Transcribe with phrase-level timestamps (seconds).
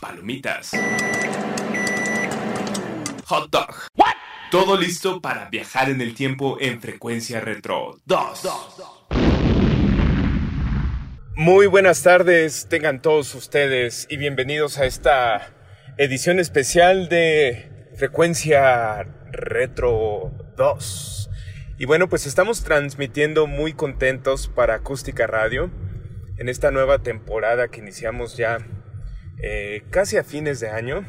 [0.00, 0.72] Palomitas.
[3.26, 3.74] Hot dog.
[4.50, 8.48] Todo listo para viajar en el tiempo en frecuencia retro 2.
[11.36, 15.54] Muy buenas tardes, tengan todos ustedes y bienvenidos a esta
[15.98, 21.30] edición especial de frecuencia retro 2.
[21.78, 25.70] Y bueno, pues estamos transmitiendo muy contentos para Acústica Radio
[26.38, 28.58] en esta nueva temporada que iniciamos ya
[29.42, 31.04] eh, casi a fines de año.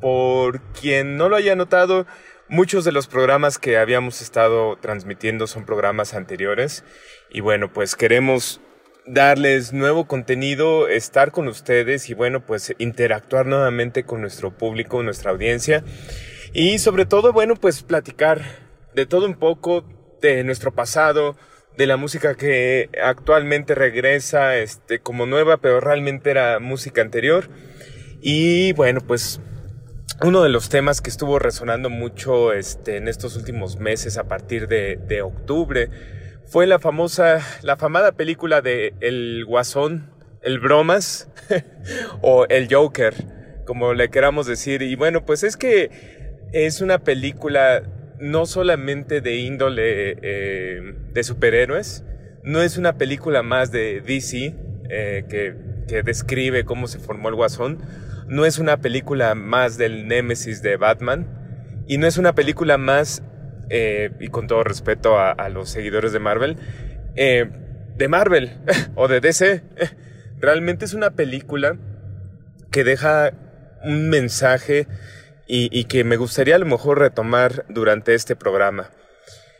[0.00, 2.06] Por quien no lo haya notado,
[2.48, 6.84] muchos de los programas que habíamos estado transmitiendo son programas anteriores.
[7.30, 8.60] Y bueno, pues queremos
[9.06, 15.30] darles nuevo contenido, estar con ustedes y bueno, pues interactuar nuevamente con nuestro público, nuestra
[15.30, 15.84] audiencia.
[16.52, 18.42] Y sobre todo, bueno, pues platicar
[18.94, 19.84] de todo un poco
[20.20, 21.36] de nuestro pasado,
[21.76, 27.48] de la música que actualmente regresa este, como nueva, pero realmente era música anterior.
[28.20, 29.40] Y bueno, pues
[30.22, 34.66] uno de los temas que estuvo resonando mucho este, en estos últimos meses a partir
[34.68, 35.90] de, octubre
[36.46, 40.10] fue la famosa, la famada película de El Guasón,
[40.42, 41.28] El Bromas
[42.22, 43.14] o El Joker,
[43.66, 44.80] como le queramos decir.
[44.82, 45.90] Y bueno, pues es que
[46.52, 47.82] es una película
[48.18, 52.04] no solamente de índole eh, de superhéroes,
[52.42, 54.54] no es una película más de DC
[54.88, 55.56] eh, que,
[55.88, 57.78] que describe cómo se formó el Guasón,
[58.28, 61.26] no es una película más del Némesis de Batman
[61.86, 63.22] y no es una película más,
[63.70, 66.56] eh, y con todo respeto a, a los seguidores de Marvel,
[67.14, 68.52] de Marvel
[68.94, 69.62] o de DC.
[70.40, 71.76] Realmente es una película
[72.70, 73.32] que deja
[73.82, 74.86] un mensaje
[75.46, 78.90] y, que me gustaría a lo mejor retomar durante este programa.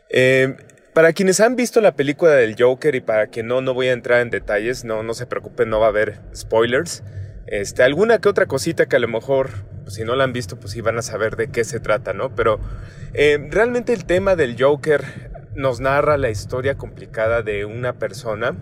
[0.09, 0.55] Eh,
[0.93, 3.93] para quienes han visto la película del Joker y para quien no, no voy a
[3.93, 7.03] entrar en detalles, no, no se preocupen, no va a haber spoilers.
[7.45, 9.49] Este, alguna que otra cosita que a lo mejor,
[9.83, 12.13] pues, si no la han visto, pues sí van a saber de qué se trata,
[12.13, 12.35] ¿no?
[12.35, 12.59] Pero
[13.13, 15.03] eh, realmente el tema del Joker
[15.55, 18.55] nos narra la historia complicada de una persona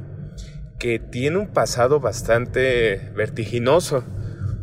[0.77, 4.03] que tiene un pasado bastante vertiginoso,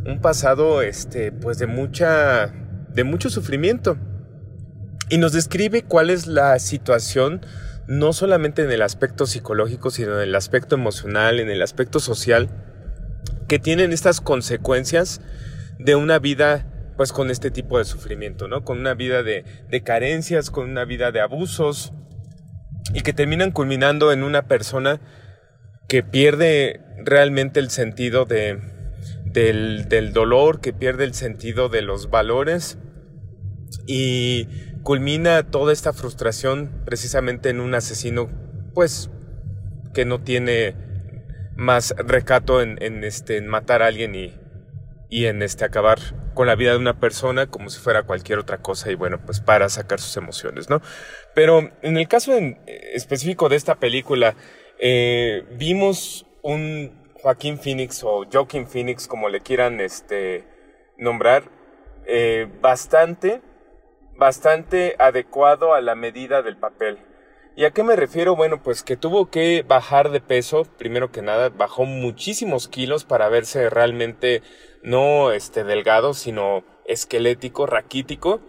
[0.04, 2.52] un pasado, este, pues de mucha,
[2.92, 3.96] de mucho sufrimiento.
[5.08, 7.44] Y nos describe cuál es la situación,
[7.86, 12.48] no solamente en el aspecto psicológico, sino en el aspecto emocional, en el aspecto social,
[13.48, 15.20] que tienen estas consecuencias
[15.78, 18.64] de una vida pues con este tipo de sufrimiento, ¿no?
[18.64, 21.92] Con una vida de, de carencias, con una vida de abusos
[22.94, 25.00] y que terminan culminando en una persona
[25.88, 28.71] que pierde realmente el sentido de,
[29.32, 32.78] del, del dolor, que pierde el sentido de los valores
[33.86, 34.46] y
[34.82, 38.28] culmina toda esta frustración precisamente en un asesino
[38.74, 39.10] pues
[39.94, 40.74] que no tiene
[41.56, 44.34] más recato en, este, en matar a alguien y,
[45.10, 45.98] y en este, acabar
[46.34, 49.40] con la vida de una persona como si fuera cualquier otra cosa y bueno, pues
[49.40, 50.80] para sacar sus emociones, ¿no?
[51.34, 54.34] Pero en el caso en específico de esta película,
[54.78, 60.44] eh, vimos un Joaquín Phoenix o Joaquin Phoenix, como le quieran este,
[60.98, 61.44] nombrar,
[62.06, 63.40] eh, bastante,
[64.16, 66.98] bastante adecuado a la medida del papel.
[67.54, 68.34] ¿Y a qué me refiero?
[68.34, 73.28] Bueno, pues que tuvo que bajar de peso, primero que nada, bajó muchísimos kilos para
[73.28, 74.42] verse realmente
[74.82, 78.40] no este delgado, sino esquelético, raquítico.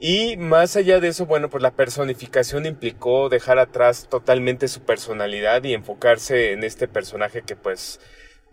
[0.00, 5.64] Y más allá de eso, bueno, pues la personificación implicó dejar atrás totalmente su personalidad
[5.64, 8.00] y enfocarse en este personaje que pues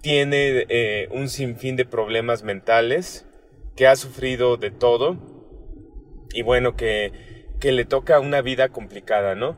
[0.02, 3.28] tiene eh, un sinfín de problemas mentales,
[3.76, 5.18] que ha sufrido de todo
[6.34, 9.58] y bueno, que, que le toca una vida complicada, ¿no?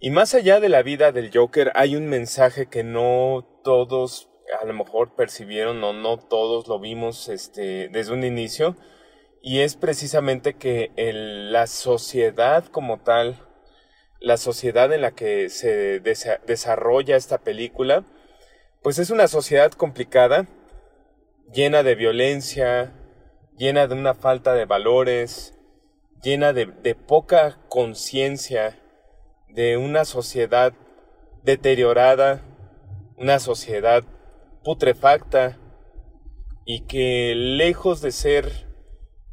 [0.00, 4.28] Y más allá de la vida del Joker, hay un mensaje que no todos
[4.60, 8.76] a lo mejor percibieron o no todos lo vimos este, desde un inicio.
[9.48, 13.36] Y es precisamente que la sociedad como tal,
[14.18, 18.02] la sociedad en la que se desa desarrolla esta película,
[18.82, 20.48] pues es una sociedad complicada,
[21.54, 22.92] llena de violencia,
[23.56, 25.54] llena de una falta de valores,
[26.24, 28.76] llena de poca conciencia
[29.48, 30.72] de una sociedad
[31.44, 32.42] deteriorada,
[33.16, 34.02] una sociedad
[34.64, 35.56] putrefacta
[36.64, 38.65] y que lejos de ser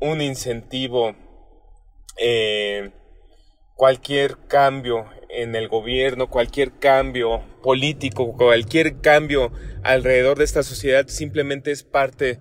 [0.04, 1.16] un incentivo,
[2.18, 2.92] eh,
[3.76, 11.72] cualquier cambio en el gobierno, cualquier cambio político, cualquier cambio alrededor de esta sociedad simplemente
[11.72, 12.40] es parte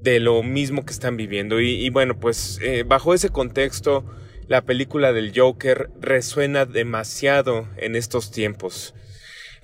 [0.00, 1.60] de lo mismo que están viviendo.
[1.60, 4.04] Y, bueno, pues eh, bajo ese contexto,
[4.48, 8.92] la película del Joker resuena demasiado en estos tiempos.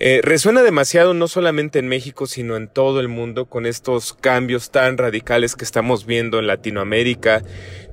[0.00, 4.70] Eh, resuena demasiado no solamente en México, sino en todo el mundo con estos cambios
[4.70, 7.42] tan radicales que estamos viendo en Latinoamérica,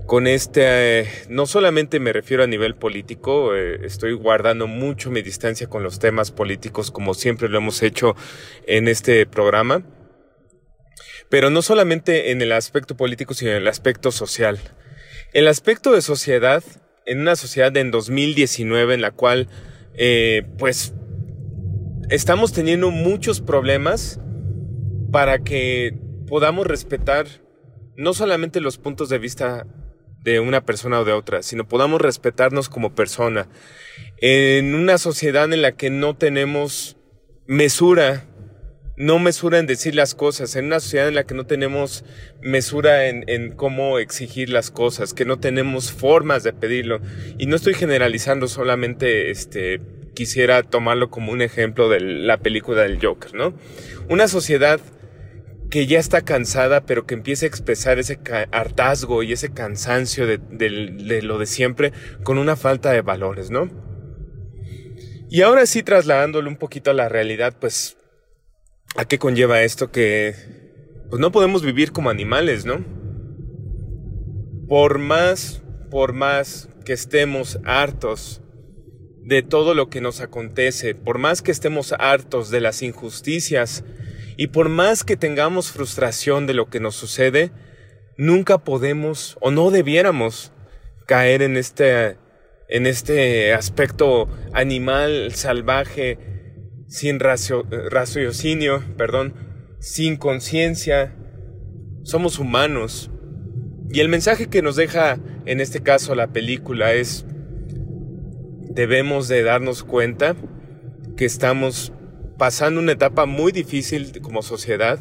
[0.06, 5.24] con este, eh, no solamente me refiero a nivel político, eh, estoy guardando mucho mi
[5.24, 8.16] distancia con los temas políticos como siempre lo hemos hecho
[8.68, 9.84] en este programa,
[11.30, 14.60] pero no solamente en el aspecto político, sino en el aspecto social.
[15.34, 16.64] El aspecto de sociedad,
[17.08, 19.50] en una sociedad en 2019 en la cual,
[20.60, 20.94] pues,
[22.10, 24.20] estamos teniendo muchos problemas
[25.12, 25.98] para que
[26.28, 27.28] podamos respetar
[27.96, 29.66] no solamente los puntos de vista
[30.22, 33.48] de una persona o de otra, sino podamos respetarnos como persona.
[34.18, 36.98] En una sociedad en la que no tenemos
[37.48, 38.26] mesura,
[38.98, 42.04] no mesura en decir las cosas, en una sociedad en la que no tenemos
[42.42, 47.02] mesura en, en cómo exigir las cosas, que no tenemos formas de pedirlo.
[47.38, 49.80] Y no estoy generalizando solamente este
[50.16, 53.54] quisiera tomarlo como un ejemplo de la película del Joker, ¿no?
[54.10, 54.80] Una sociedad
[55.70, 58.20] que ya está cansada, pero que empieza a expresar ese
[58.52, 60.40] hartazgo y ese cansancio de,
[61.22, 61.92] lo de siempre
[62.24, 63.70] con una falta de valores, ¿no?
[65.30, 67.98] Y ahora sí, trasladándolo un poquito a la realidad, pues,
[68.96, 69.92] ¿a qué conlleva esto?
[69.92, 70.34] Que,
[71.10, 72.86] pues, no podemos vivir como animales, ¿no?
[74.68, 78.42] Por más, por más que estemos hartos
[79.26, 83.84] de todo lo que nos acontece, por más que estemos hartos de las injusticias
[84.38, 87.52] y por más que tengamos frustración de lo que nos sucede,
[88.18, 90.52] nunca podemos o no debiéramos
[91.08, 92.18] caer en este,
[92.70, 96.20] en este aspecto animal salvaje,
[96.88, 99.34] sin raciocinio, perdón,
[99.80, 101.16] sin conciencia.
[102.04, 103.10] Somos humanos.
[103.90, 105.18] Y el mensaje que nos deja
[105.48, 107.26] en este caso la película es
[108.76, 110.36] debemos de darnos cuenta
[111.16, 111.94] que estamos
[112.38, 115.00] pasando una etapa muy difícil como sociedad,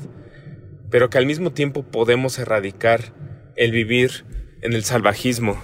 [0.90, 3.12] pero que al mismo tiempo podemos erradicar
[3.56, 4.24] el vivir
[4.62, 5.60] en el salvajismo,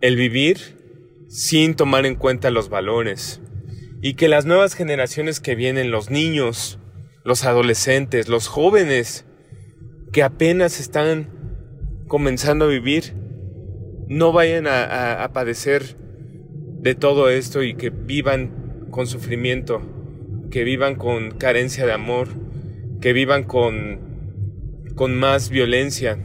[0.00, 0.58] el vivir
[1.28, 3.42] sin tomar en cuenta los valores,
[4.00, 6.78] y que las nuevas generaciones que vienen, los niños,
[7.24, 9.26] los adolescentes, los jóvenes,
[10.12, 11.28] que apenas están
[12.06, 13.12] comenzando a vivir,
[14.06, 15.98] no vayan a, a padecer
[16.78, 19.82] de todo esto y que vivan con sufrimiento,
[20.50, 22.28] que vivan con carencia de amor,
[23.00, 26.18] que vivan con, con más violencia.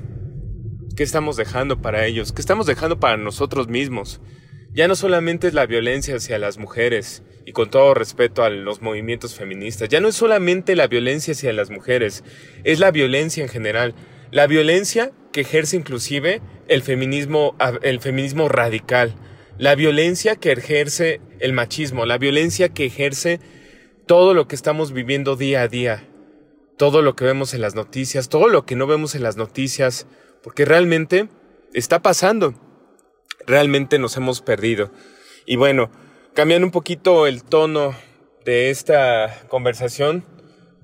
[0.96, 2.32] ¿Qué estamos dejando para ellos?
[2.32, 4.22] ¿Qué estamos dejando para nosotros mismos?
[4.74, 8.82] Ya no solamente es la violencia hacia las mujeres, y con todo respeto a los
[8.82, 12.24] movimientos feministas, ya no es solamente la violencia hacia las mujeres,
[12.64, 13.96] es la violencia en general.
[14.32, 19.14] La violencia que ejerce inclusive el feminismo, el feminismo radical,
[19.58, 23.40] la violencia que ejerce el machismo, la violencia que ejerce
[24.08, 26.07] todo lo que estamos viviendo día a día,
[26.78, 30.07] todo lo que vemos en las noticias, todo lo que no vemos en las noticias,
[30.42, 31.30] porque realmente
[31.74, 32.56] está pasando,
[33.45, 34.92] realmente nos hemos perdido.
[35.45, 35.92] Y bueno,
[36.33, 37.95] cambiando un poquito el tono
[38.45, 40.26] de esta conversación,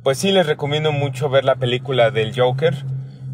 [0.03, 2.75] pues sí les recomiendo mucho ver la película del Joker,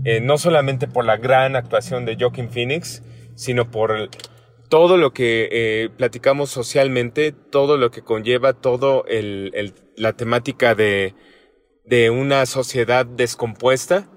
[0.05, 3.03] eh, no solamente por la gran actuación de Joaquin Phoenix,
[3.35, 4.09] sino por el,
[4.69, 11.13] todo lo que eh, platicamos socialmente, todo lo que conlleva, todo el, la temática de,
[11.85, 14.09] de una sociedad descompuesta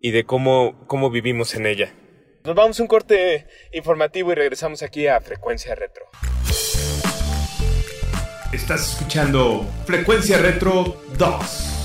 [0.00, 1.94] y de cómo, cómo vivimos en ella.
[2.44, 6.06] Nos vamos a un corte informativo y regresamos aquí a Frecuencia Retro.
[8.52, 11.81] Estás escuchando Frecuencia Retro 2.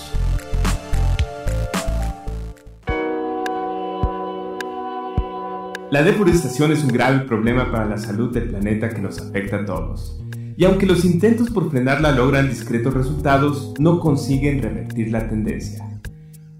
[5.89, 9.65] La deforestación es un grave problema para la salud del planeta que nos afecta a
[9.65, 10.19] todos.
[10.57, 15.87] Y aunque los intentos por frenarla logran discretos resultados, no consiguen revertir la tendencia.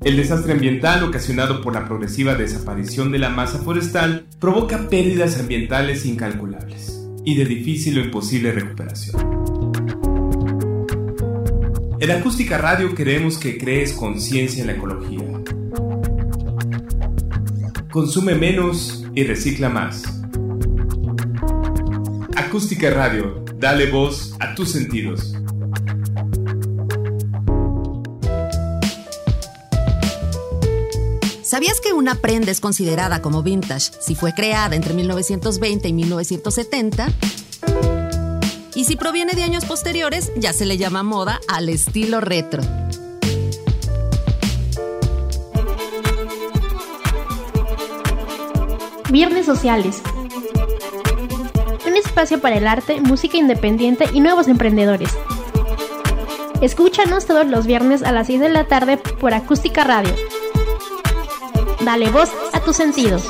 [0.02, 6.06] El desastre ambiental ocasionado por la progresiva desaparición de la masa forestal provoca pérdidas ambientales
[6.06, 9.18] incalculables y de difícil o imposible recuperación.
[12.00, 15.20] En Acústica Radio queremos que crees conciencia en la ecología.
[17.92, 20.04] Consume menos y recicla más.
[22.36, 25.34] Acústica Radio, dale voz a tus sentidos.
[31.42, 37.08] ¿Sabías que una prenda es considerada como vintage si fue creada entre 1920 y 1970?
[38.76, 42.62] Y si proviene de años posteriores, ya se le llama moda al estilo retro.
[49.10, 50.02] Viernes Sociales.
[51.88, 55.10] Un espacio para el arte, música independiente y nuevos emprendedores.
[56.62, 60.14] Escúchanos todos los viernes a las 6 de la tarde por Acústica Radio.
[61.86, 63.24] Dale voz a tus sentidos.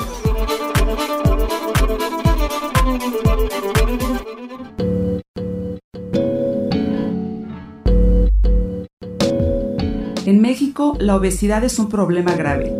[10.25, 12.73] En México, la obesidad es un problema grave.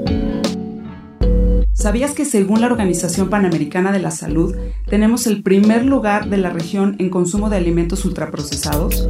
[1.78, 4.56] ¿Sabías que según la Organización Panamericana de la Salud,
[4.90, 9.08] tenemos el primer lugar de la región en consumo de alimentos ultraprocesados?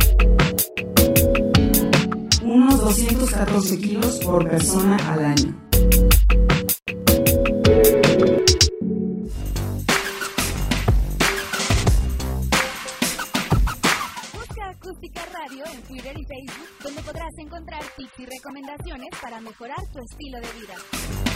[2.44, 5.56] Unos 214 kilos por persona al año.
[14.34, 19.80] Busca Acústica Radio en Twitter y Facebook, donde podrás encontrar tips y recomendaciones para mejorar
[19.94, 21.27] tu estilo de vida.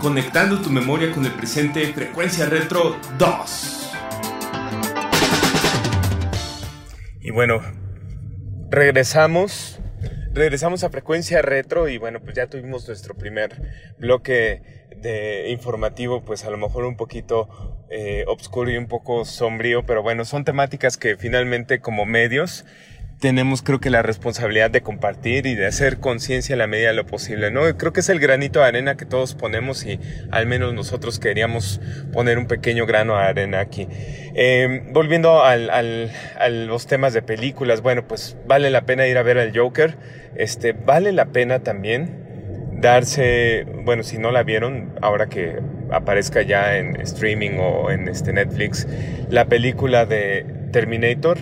[0.00, 3.92] Conectando tu memoria con el presente, Frecuencia Retro 2.
[7.20, 7.60] Y bueno,
[8.70, 9.80] regresamos.
[10.32, 16.44] Regresamos a frecuencia retro y bueno, pues ya tuvimos nuestro primer bloque de informativo, pues
[16.44, 17.48] a lo mejor un poquito
[17.90, 22.64] eh, obscuro y un poco sombrío, pero bueno, son temáticas que finalmente como medios
[23.20, 26.94] tenemos creo que la responsabilidad de compartir y de hacer conciencia a la medida de
[26.94, 27.62] lo posible, ¿no?
[27.76, 29.98] Creo que es el granito de arena que todos ponemos y
[30.30, 31.80] al menos nosotros queríamos
[32.12, 33.88] poner un pequeño grano de arena aquí.
[33.90, 35.56] Eh, volviendo a
[36.48, 39.96] los temas de películas, bueno, pues vale la pena ir a ver al Joker,
[40.36, 42.27] este, vale la pena también
[42.80, 48.32] darse, bueno, si no la vieron, ahora que aparezca ya en streaming o en este
[48.32, 48.86] Netflix,
[49.28, 51.38] la película de Terminator,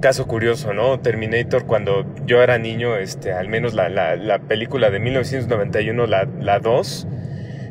[0.00, 1.00] caso curioso, ¿no?
[1.00, 6.28] Terminator, cuando yo era niño, este, al menos la, la, la película de 1991, la,
[6.40, 7.06] la 2,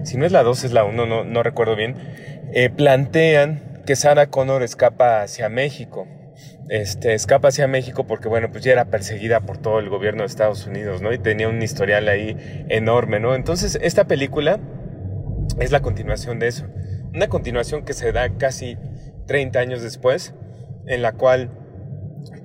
[0.03, 1.95] si no es la 2, es la 1, no, no recuerdo bien,
[2.53, 6.07] eh, plantean que Sarah Connor escapa hacia México.
[6.69, 10.27] Este, escapa hacia México porque, bueno, pues ya era perseguida por todo el gobierno de
[10.27, 11.13] Estados Unidos, ¿no?
[11.13, 13.35] Y tenía un historial ahí enorme, ¿no?
[13.35, 14.59] Entonces, esta película
[15.59, 16.65] es la continuación de eso.
[17.13, 18.77] Una continuación que se da casi
[19.27, 20.33] 30 años después,
[20.87, 21.49] en la cual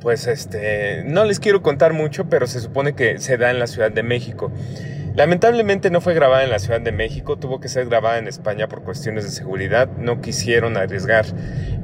[0.01, 3.67] pues este, no les quiero contar mucho, pero se supone que se da en la
[3.67, 4.53] Ciudad de México.
[5.15, 8.67] Lamentablemente no fue grabada en la Ciudad de México, tuvo que ser grabada en España
[8.69, 9.89] por cuestiones de seguridad.
[9.99, 11.27] No quisieron arriesgar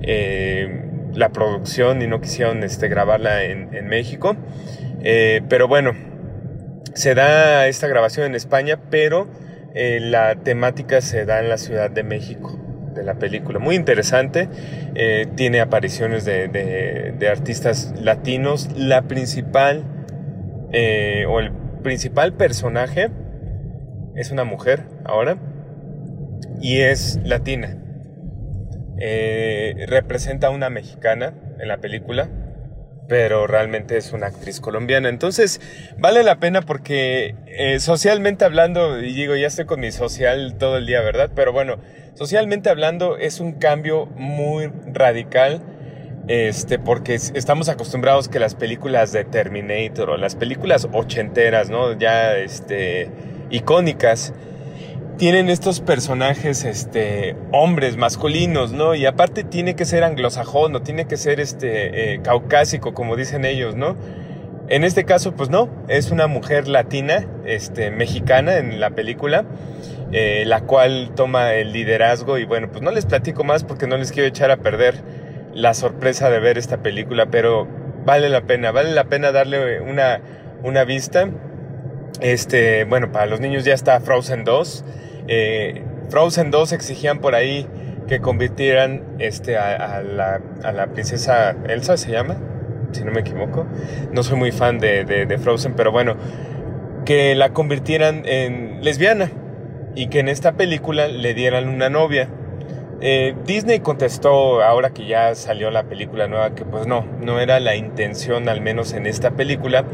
[0.03, 4.37] eh, la producción y no quisieron este, grabarla en, México.
[5.03, 5.93] Eh, pero bueno,
[6.95, 9.29] se da esta grabación en España, pero
[9.75, 12.57] eh, la temática se da en la Ciudad de México
[12.95, 13.59] de la película.
[13.59, 14.49] Muy interesante.
[14.95, 18.69] Eh, tiene apariciones de, artistas latinos.
[18.77, 19.85] La principal
[21.29, 23.11] o el principal personaje
[24.15, 25.37] es una mujer ahora
[26.61, 27.88] y es latina.
[29.01, 32.29] Eh, representa a una mexicana en la película,
[33.09, 35.09] pero realmente es una actriz colombiana.
[35.09, 35.61] Entonces,
[35.99, 40.77] vale la pena porque eh, socialmente hablando, y digo, ya estoy con mi social todo
[40.77, 41.31] el día, ¿verdad?
[41.35, 41.79] Pero bueno,
[42.15, 45.63] socialmente hablando es un cambio muy radical.
[46.29, 51.99] Este, porque estamos acostumbrados que las películas de Terminator o las películas ochenteras, ¿no?
[51.99, 53.11] Ya, este,
[53.49, 54.35] icónicas,
[55.19, 58.95] tienen estos personajes, este, hombres, masculinos, ¿no?
[58.95, 63.45] Y aparte tiene que ser anglosajón, no tiene que ser, este, eh, caucásico, como dicen
[63.45, 63.97] ellos, ¿no?
[64.69, 69.45] En este caso, pues no, es una mujer latina, este, mexicana en la película,
[70.13, 73.97] eh, la cual toma el liderazgo y bueno, pues no les platico más porque no
[73.97, 75.03] les quiero echar a perder
[75.53, 77.67] la sorpresa de ver esta película, pero
[78.05, 80.21] vale la pena, vale la pena darle una,
[80.63, 81.29] una vista.
[82.21, 84.85] Este, bueno, para los niños ya está Frozen 2.
[85.29, 87.67] Eh, Frozen 2 exigían por ahí
[88.07, 92.37] que convirtieran este, a, la, princesa Elsa, se llama,
[92.93, 93.67] si no me equivoco.
[94.13, 96.17] No soy muy fan de, de, de Frozen, pero bueno,
[97.05, 99.31] que la convirtieran en lesbiana
[99.95, 102.29] y que en esta película le dieran una novia.
[103.01, 107.61] Eh, Disney contestó ahora que ya salió la película nueva que pues no, no era
[107.61, 109.85] la intención, al menos en esta película,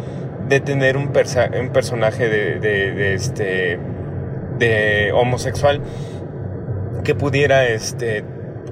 [0.48, 1.12] de tener un,
[1.60, 3.78] un personaje de, de, de, este
[4.58, 5.80] de homosexual
[7.02, 8.24] que pudiera este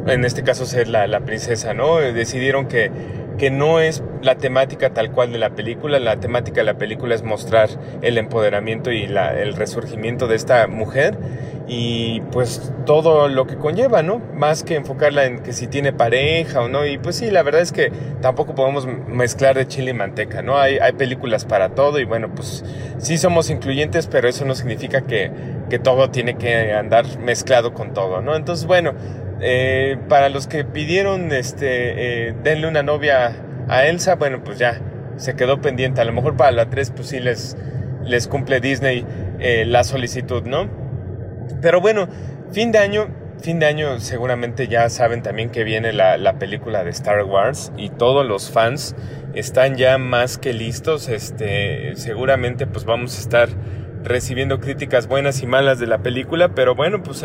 [0.07, 1.99] en este caso ser la, la princesa, ¿no?
[1.99, 2.91] Decidieron que,
[3.42, 7.16] que no es la temática tal cual de la película, la temática de la película
[7.16, 7.70] es mostrar
[8.00, 11.18] el empoderamiento y el resurgimiento de esta mujer
[11.66, 14.20] y pues todo lo que conlleva, ¿no?
[14.37, 17.62] Más que enfocarla en que si tiene pareja o no, y pues sí, la verdad
[17.62, 20.56] es que tampoco podemos mezclar de chile y manteca, ¿no?
[20.56, 22.64] Hay, hay películas para todo y bueno, pues
[22.99, 25.32] sí somos incluyentes, pero eso no significa que,
[25.68, 28.37] que todo tiene que andar mezclado con todo, ¿no?
[28.37, 28.92] Entonces, bueno,
[29.44, 33.34] eh, para los que pidieron, este, eh, denle una novia
[33.68, 34.80] a Elsa, bueno, pues ya
[35.16, 36.00] se quedó pendiente.
[36.00, 37.56] A lo mejor para la 3, pues sí les,
[38.04, 39.04] les cumple Disney
[39.40, 40.70] eh, la solicitud, ¿no?
[41.61, 42.08] Pero bueno,
[42.52, 43.08] fin de año,
[43.40, 47.72] fin de año seguramente ya saben también que viene la, la, película de Star Wars
[47.76, 48.94] y todos los fans
[49.34, 51.08] están ya más que listos.
[51.08, 53.49] Este, seguramente pues vamos a estar
[54.04, 57.25] recibiendo críticas buenas y malas de la película, pero bueno, pues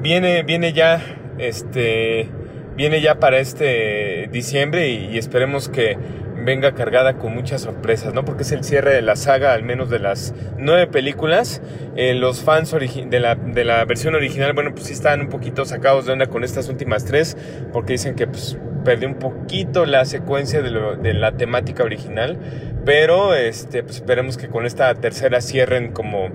[0.00, 1.00] viene, viene ya,
[1.38, 2.28] este,
[2.76, 5.96] viene ya para este diciembre y, y esperemos que
[6.44, 8.24] venga cargada con muchas sorpresas, ¿no?
[8.24, 11.62] Porque es el cierre de la saga, al menos de las nueve películas.
[11.96, 15.64] Eh, los fans de la, de la versión original, bueno, pues sí están un poquito
[15.64, 17.36] sacados de onda con estas últimas tres,
[17.72, 22.36] porque dicen que pues perdió un poquito la secuencia de, lo, de la temática original,
[22.84, 26.30] pero este, pues esperemos que con esta tercera cierren como,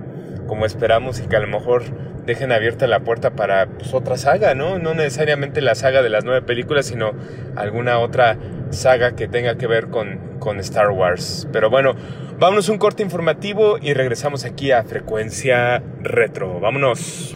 [0.47, 1.83] como esperamos y que a lo mejor
[2.27, 4.77] dejen abierta la puerta para pues, otra saga, ¿no?
[4.77, 7.13] No necesariamente la saga de las nueve películas, sino
[7.55, 8.37] alguna otra
[8.69, 11.47] saga que tenga que ver con, con Star Wars.
[11.51, 11.95] Pero bueno,
[12.37, 16.59] vámonos un corte informativo y regresamos aquí a Frecuencia Retro.
[16.59, 17.33] Vámonos.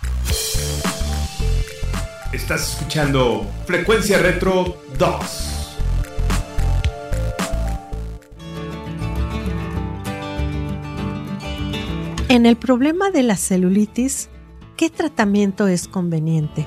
[2.33, 5.47] Estás escuchando Frecuencia Retro 2.
[12.27, 14.29] En el problema de la celulitis,
[14.81, 16.65] ¿qué tratamiento es conveniente?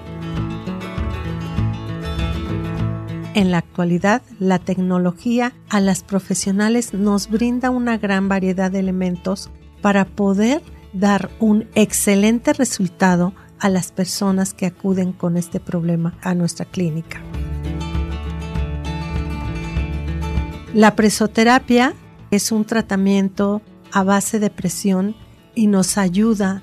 [3.35, 9.51] En la actualidad, la tecnología a las profesionales nos brinda una gran variedad de elementos
[9.83, 16.37] para poder dar un excelente resultado a las personas que acuden con este problema a
[16.37, 17.21] nuestra clínica.
[20.73, 21.95] La presoterapia
[22.31, 25.17] es un tratamiento a base de presión
[25.57, 26.63] y nos ayuda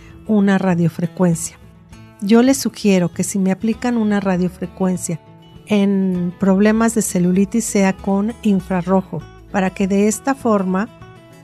[0.27, 1.57] una radiofrecuencia.
[2.21, 5.19] Yo les sugiero que si me aplican una radiofrecuencia
[5.67, 10.89] en problemas de celulitis sea con infrarrojo, para que de esta forma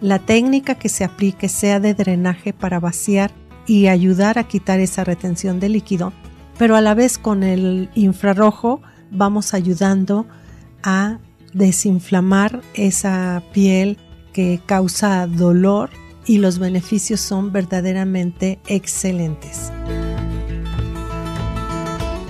[0.02, 3.32] la técnica que se aplique sea de drenaje para vaciar
[3.66, 6.14] y ayudar a quitar esa retención de líquido,
[6.58, 10.26] pero a la vez con el infrarrojo vamos ayudando
[10.84, 11.20] a
[11.54, 13.98] desinflamar esa piel
[14.34, 15.90] que causa dolor
[16.28, 19.72] y los beneficios son verdaderamente excelentes.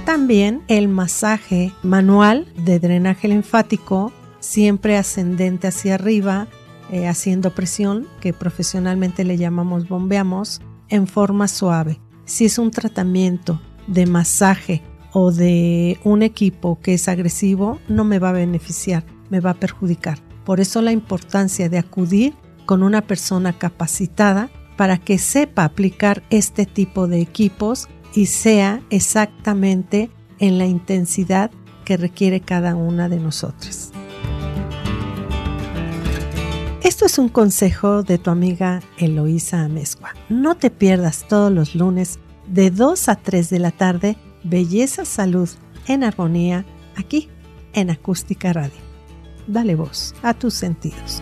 [0.06, 6.48] También el masaje manual de drenaje linfático, siempre ascendente hacia arriba,
[6.92, 12.00] eh, haciendo presión, que profesionalmente le llamamos bombeamos, en forma suave.
[12.24, 14.82] Si es un tratamiento de masaje
[15.12, 19.60] o de un equipo que es agresivo, no me va a beneficiar, me va a
[19.60, 20.20] perjudicar.
[20.46, 22.34] Por eso la importancia de acudir
[22.68, 30.12] con una persona capacitada para que sepa aplicar este tipo de equipos y sea exactamente
[30.38, 31.50] en la intensidad
[31.84, 33.92] que requiere cada una de nosotras.
[36.84, 40.14] Esto es un consejo de tu amiga Eloísa Amezcua.
[40.30, 45.50] No te pierdas todos los lunes de 2 a 3 de la tarde Belleza Salud
[45.88, 47.30] en Armonía aquí
[47.74, 48.80] en Acústica Radio.
[49.48, 51.22] Dale voz a tus sentidos.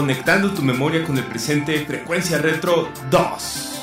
[0.00, 3.82] Conectando tu memoria con el presente Frecuencia Retro 2.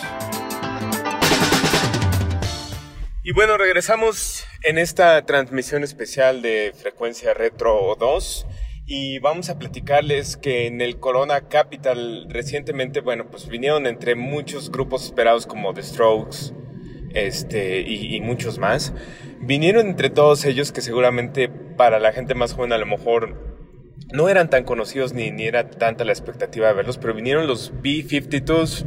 [3.22, 8.48] Y bueno, regresamos en esta transmisión especial de Frecuencia Retro 2
[8.88, 14.72] y vamos a platicarles que en el Corona Capital recientemente, bueno, pues vinieron entre muchos
[14.72, 16.52] grupos esperados como The Strokes
[17.14, 18.92] este, y, y muchos más.
[19.40, 23.47] Vinieron entre todos ellos que seguramente para la gente más joven a lo mejor
[24.12, 27.74] no eran tan conocidos ni, ni era tanta la expectativa de verlos, pero vinieron los
[27.82, 28.86] B-52s.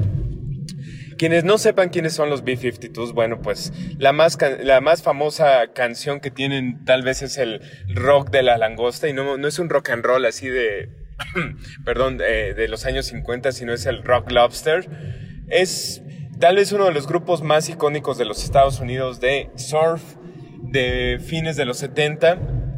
[1.18, 6.20] Quienes no sepan quiénes son los B-52s, bueno, pues la más, la más famosa canción
[6.20, 9.68] que tienen tal vez es el rock de la langosta y no, no es un
[9.68, 10.88] rock and roll así de,
[11.84, 14.88] perdón, eh, de los años 50, sino es el rock lobster.
[15.48, 16.02] Es
[16.38, 20.02] tal vez uno de los grupos más icónicos de los Estados Unidos de surf
[20.62, 22.69] de fines de los 70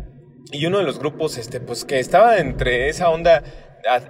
[0.50, 3.42] y uno de los grupos este pues que estaba entre esa onda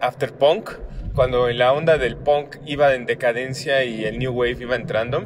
[0.01, 0.71] after punk
[1.15, 5.25] cuando la onda del punk iba en decadencia y el new wave iba entrando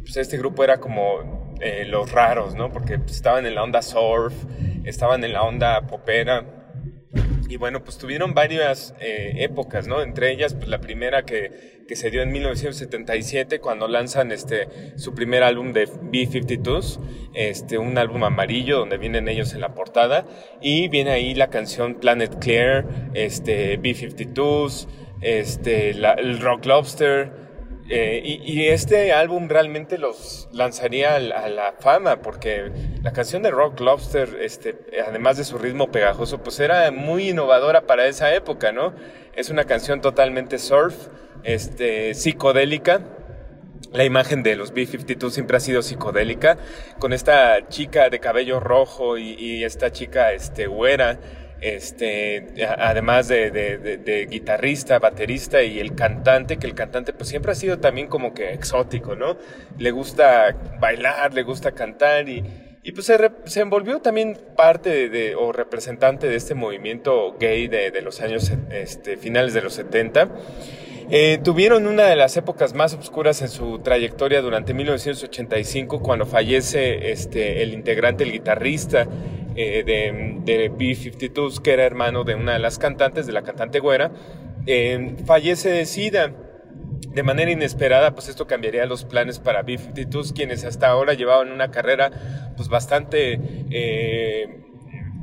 [0.00, 3.82] pues este grupo era como eh, los raros no porque pues, estaban en la onda
[3.82, 4.34] surf
[4.84, 6.57] estaban en la onda popera
[7.48, 10.02] y bueno, pues tuvieron varias eh, épocas, ¿no?
[10.02, 15.14] Entre ellas, pues la primera que, que, se dio en 1977, cuando lanzan este, su
[15.14, 17.00] primer álbum de B-52s,
[17.34, 20.26] este, un álbum amarillo donde vienen ellos en la portada,
[20.60, 22.84] y viene ahí la canción Planet Clear,
[23.14, 24.86] este, B-52s,
[25.22, 27.47] este, el Rock Lobster,
[27.90, 32.70] eh, y, este álbum realmente los lanzaría a la, fama porque
[33.02, 37.86] la canción de Rock Lobster, este, además de su ritmo pegajoso, pues era muy innovadora
[37.86, 38.94] para esa época, ¿no?
[39.34, 41.08] Es una canción totalmente surf,
[41.44, 43.00] este, psicodélica.
[43.92, 46.58] La imagen de los B-52 siempre ha sido psicodélica,
[46.98, 51.18] con esta chica de cabello rojo y, y esta chica este, güera
[51.60, 52.46] este,
[52.78, 58.06] además de, guitarrista, baterista y el cantante, que el cantante pues siempre ha sido también
[58.06, 59.36] como que exótico, ¿no?
[59.78, 62.44] Le gusta bailar, le gusta cantar y,
[62.82, 63.06] y pues
[63.44, 69.16] se, envolvió también parte de, o representante de este movimiento gay de, los años este,
[69.16, 70.28] finales de los 70.
[71.10, 77.10] Eh, tuvieron una de las épocas más oscuras en su trayectoria durante 1985 cuando fallece
[77.10, 79.08] este, el integrante, el guitarrista
[79.56, 83.80] eh, de, de B-52, que era hermano de una de las cantantes, de la cantante
[83.80, 84.12] güera,
[84.66, 86.34] eh, fallece de SIDA.
[87.08, 91.70] De manera inesperada, pues esto cambiaría los planes para B-52, quienes hasta ahora llevaban una
[91.70, 93.40] carrera pues bastante,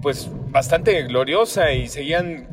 [0.01, 2.47] pues bastante gloriosa y seguían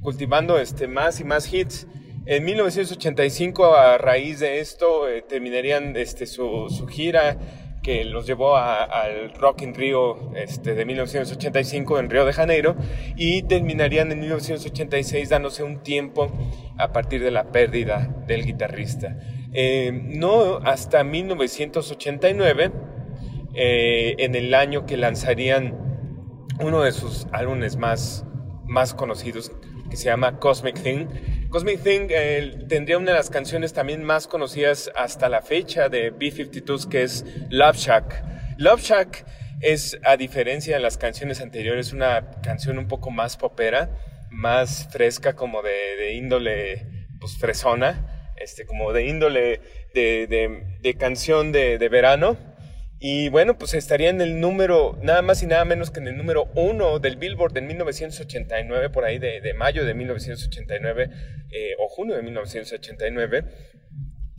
[0.00, 1.86] cultivando este, más y más hits.
[2.30, 7.38] En 1985, a raíz de esto, terminarían este, su, gira
[7.82, 12.76] que los llevó al Rock in Rio este, de 1985 en Río de Janeiro
[13.16, 16.30] y terminarían en 1986 dándose un tiempo
[16.76, 19.16] a partir de la pérdida del guitarrista.
[19.54, 22.72] Eh, no hasta 1989,
[23.54, 25.78] eh, en el año que lanzarían
[26.60, 28.26] uno de sus álbumes más,
[28.66, 29.50] más conocidos,
[29.90, 31.06] que se llama Cosmic Thing,
[31.50, 36.10] Cosmic Thing eh, tendría una de las canciones también más conocidas hasta la fecha de
[36.10, 38.22] B-52s, que es Love Shack.
[38.58, 39.24] Love Shack
[39.62, 43.90] es, a diferencia de las canciones anteriores, una canción un poco más popera,
[44.30, 46.86] más fresca, como de, índole
[47.18, 49.62] pues, fresona, este, como de índole
[49.94, 52.36] de, canción de, de verano.
[53.00, 56.16] Y bueno, pues estaría en el número, nada más y nada menos que en el
[56.16, 61.10] número uno del Billboard en 1989, por ahí de, mayo de 1989
[61.50, 63.44] eh, o junio de 1989.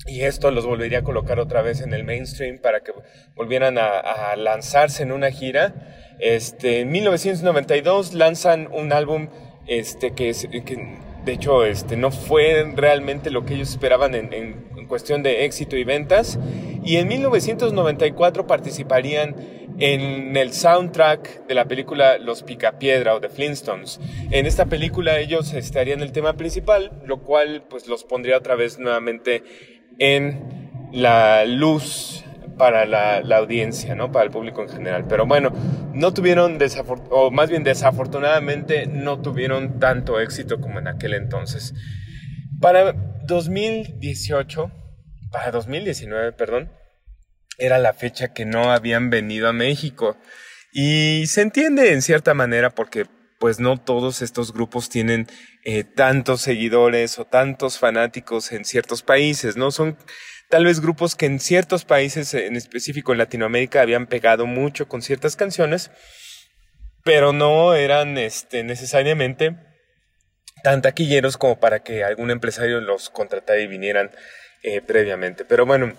[0.08, 2.92] Y esto los volvería a colocar otra vez en el mainstream para que
[3.36, 6.18] volvieran a, lanzarse en una gira.
[6.20, 9.30] Este, en 1992 lanzan un álbum
[9.68, 10.34] este, que,
[10.66, 10.98] que
[11.30, 15.84] de hecho este, no fue realmente lo que ellos esperaban en, cuestión de éxito y
[15.84, 16.40] ventas.
[16.84, 19.36] Y en 1994 participarían
[19.78, 24.00] en el soundtrack de la película Los Picapiedra o The Flintstones.
[24.32, 28.80] En esta película ellos estarían el tema principal, lo cual pues los pondría otra vez
[28.80, 29.44] nuevamente
[30.00, 32.26] en la luz
[32.60, 34.12] para la, audiencia, ¿no?
[34.12, 35.06] Para el público en general.
[35.08, 35.52] Pero bueno,
[35.94, 36.60] no tuvieron,
[37.10, 41.74] o más bien desafortunadamente, no tuvieron tanto éxito como en aquel entonces.
[42.60, 42.92] Para
[43.26, 44.72] 2018,
[45.32, 46.70] para 2019, perdón,
[47.58, 50.18] era la fecha que no habían venido a México.
[50.74, 53.06] Y se entiende en cierta manera porque
[53.40, 55.28] pues no todos estos grupos tienen
[55.64, 59.72] eh, tantos seguidores o tantos fanáticos en ciertos países, ¿no?
[59.72, 59.98] Son
[60.50, 65.02] tal vez grupos que en ciertos países, en específico en Latinoamérica, habían pegado mucho con
[65.02, 65.92] ciertas canciones,
[67.04, 69.56] pero no eran este, necesariamente
[70.64, 74.12] tan taquilleros como para que algún empresario los contratara y vinieran
[74.64, 75.46] eh, previamente.
[75.46, 75.94] Pero bueno,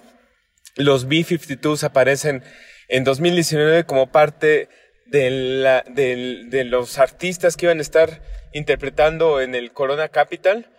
[0.77, 2.43] los B-52s aparecen
[2.89, 4.69] en 2019 como parte
[5.07, 10.71] de, la, de los artistas que iban a estar interpretando en el Corona Capital.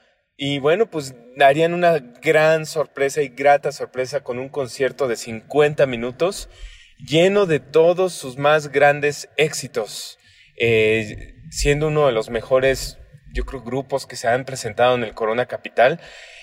[0.44, 5.86] Y bueno, pues darían una gran sorpresa y grata sorpresa con un concierto de 50
[5.86, 6.50] minutos
[6.98, 10.18] lleno de todos sus más grandes éxitos,
[10.58, 12.98] eh, siendo uno de los mejores,
[13.32, 16.00] yo creo, grupos que se han presentado en el Corona Capital.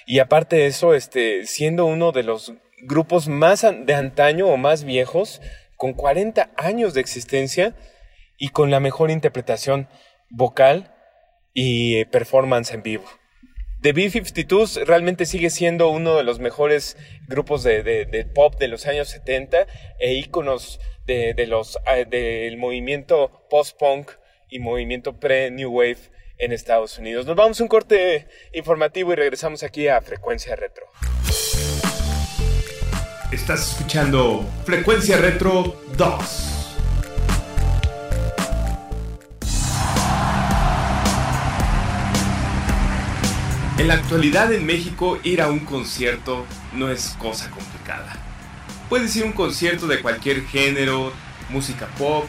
[0.06, 2.52] Y aparte de eso, este, siendo uno de los
[2.84, 5.40] grupos más de antaño o más viejos,
[5.76, 7.74] con 40 años de existencia
[8.36, 9.88] y con la mejor interpretación
[10.30, 10.94] vocal
[11.52, 13.17] y eh, performance en vivo.
[13.80, 16.96] The B-52s realmente sigue siendo uno de los mejores
[17.28, 19.66] grupos de, pop de los años 70
[20.00, 20.80] e íconos
[21.86, 24.10] ah, del movimiento post-punk
[24.50, 27.24] y movimiento pre-New Wave en Estados Unidos.
[27.26, 30.86] Nos vamos a un corte informativo y regresamos aquí a Frecuencia Retro.
[33.30, 36.57] Estás escuchando Frecuencia Retro 2.
[43.78, 48.12] En la actualidad en México ir a un concierto no es cosa complicada.
[48.88, 51.12] Puedes ir a un concierto de cualquier género,
[51.48, 52.24] música pop,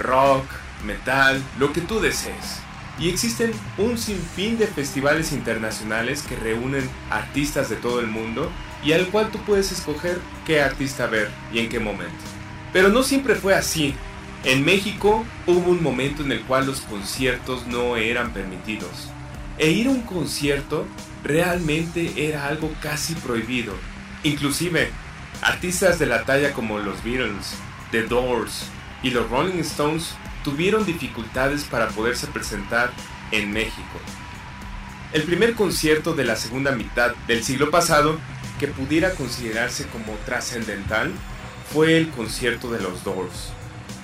[0.00, 0.44] rock,
[0.84, 2.58] metal, lo que tú desees.
[2.98, 8.50] Y existen un sinfín de festivales internacionales que reúnen artistas de todo el mundo
[8.84, 12.24] y al cual tú puedes escoger qué artista ver y en qué momento.
[12.72, 13.94] Pero no siempre fue así.
[14.42, 19.12] En México hubo un momento en el cual los conciertos no eran permitidos
[19.58, 20.86] e ir a un concierto
[21.24, 23.74] realmente era algo casi prohibido.
[24.22, 24.90] Inclusive,
[25.42, 27.54] artistas de la talla como los Beatles,
[27.90, 28.64] The Doors
[29.02, 32.90] y los Rolling Stones tuvieron dificultades para poderse presentar
[33.32, 33.98] en México.
[35.12, 38.18] El primer concierto de la segunda mitad del siglo pasado
[38.58, 41.12] que pudiera considerarse como trascendental
[41.72, 43.52] fue el concierto de los Doors.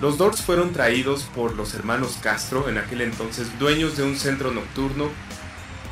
[0.00, 4.50] Los Doors fueron traídos por los hermanos Castro, en aquel entonces dueños de un centro
[4.50, 5.10] nocturno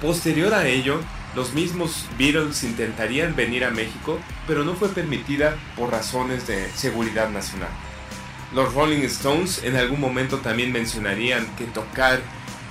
[0.02, 0.98] Posterior a ello,
[1.36, 7.30] los mismos Beatles intentarían venir a México, pero no fue permitida por razones de seguridad
[7.30, 7.68] nacional.
[8.52, 12.20] Los Rolling Stones en algún momento también mencionarían que tocar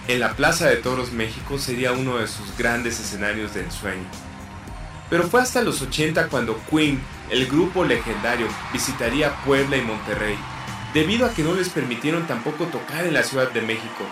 [0.10, 4.04] en la Plaza de Toros México sería uno de sus grandes escenarios de ensueño.
[5.10, 10.36] Pero fue hasta los 80 cuando Queen, el grupo legendario, visitaría Puebla y Monterrey,
[10.94, 14.06] debido a que no les permitieron tampoco tocar en la Ciudad de México,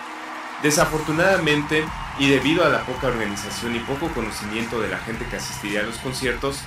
[0.62, 1.86] Desafortunadamente,
[2.20, 5.84] y debido a la poca organización y poco conocimiento de la gente que asistiría a
[5.84, 6.60] los conciertos,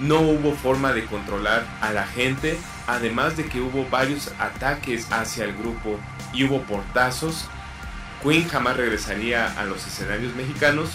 [0.00, 5.44] no hubo forma de controlar a la gente, además de que hubo varios ataques hacia
[5.44, 5.98] el grupo
[6.32, 7.48] y hubo portazos.
[8.20, 10.90] Queen jamás regresaría a los escenarios mexicanos,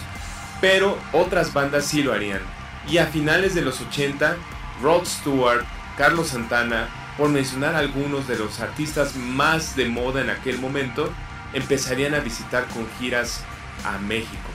[0.59, 2.41] pero otras bandas sí lo harían.
[2.89, 4.35] Y a finales de los 80,
[4.81, 5.63] Rod Stewart,
[5.97, 11.13] Carlos Santana, por mencionar algunos de los artistas más de moda en aquel momento,
[11.53, 13.41] empezarían a visitar con giras
[13.83, 14.49] a México.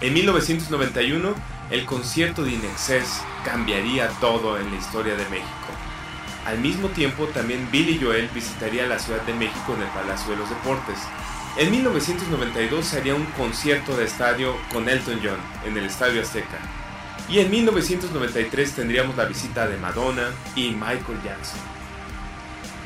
[0.00, 1.34] En 1991,
[1.70, 5.46] el concierto de Inexcess cambiaría todo en la historia de México.
[6.46, 10.36] Al mismo tiempo, también Billy Joel visitaría la Ciudad de México en el Palacio de
[10.36, 10.98] los Deportes.
[11.56, 16.58] En 1992 se haría un concierto de estadio con Elton John en el Estadio Azteca.
[17.28, 21.58] Y en 1993 tendríamos la visita de Madonna y Michael Jackson.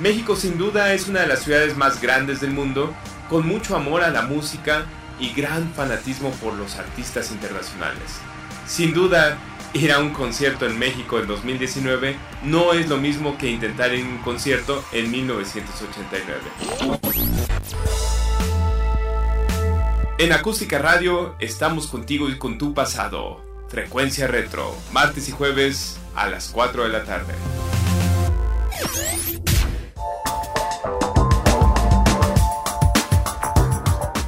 [0.01, 2.95] México sin duda es una de las ciudades más grandes del mundo
[3.31, 4.85] con mucho amor a la música
[5.21, 8.19] y gran fanatismo por los artistas internacionales.
[8.67, 9.39] Sin duda,
[9.73, 14.05] ir a un concierto en México en 2019 no es lo mismo que intentar ir
[14.05, 16.41] a un concierto en 1989.
[20.19, 23.41] En Acústica Radio estamos contigo y con tu pasado.
[23.69, 27.35] Frecuencia Retro, martes y jueves a las 4 de la tarde.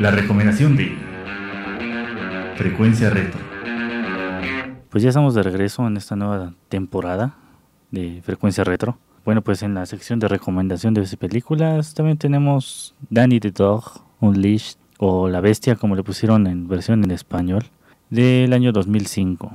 [0.00, 0.96] La recomendación de
[2.54, 3.40] Frecuencia Retro.
[4.90, 7.34] Pues ya estamos de regreso en esta nueva temporada
[7.90, 8.96] de Frecuencia Retro.
[9.24, 14.76] Bueno, pues en la sección de recomendación de películas también tenemos Danny the Dog Unleashed
[14.98, 17.64] o La Bestia como le pusieron en versión en español,
[18.08, 19.50] del año 2005.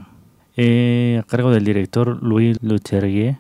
[0.57, 3.37] Eh, a cargo del director Louis Leterrier,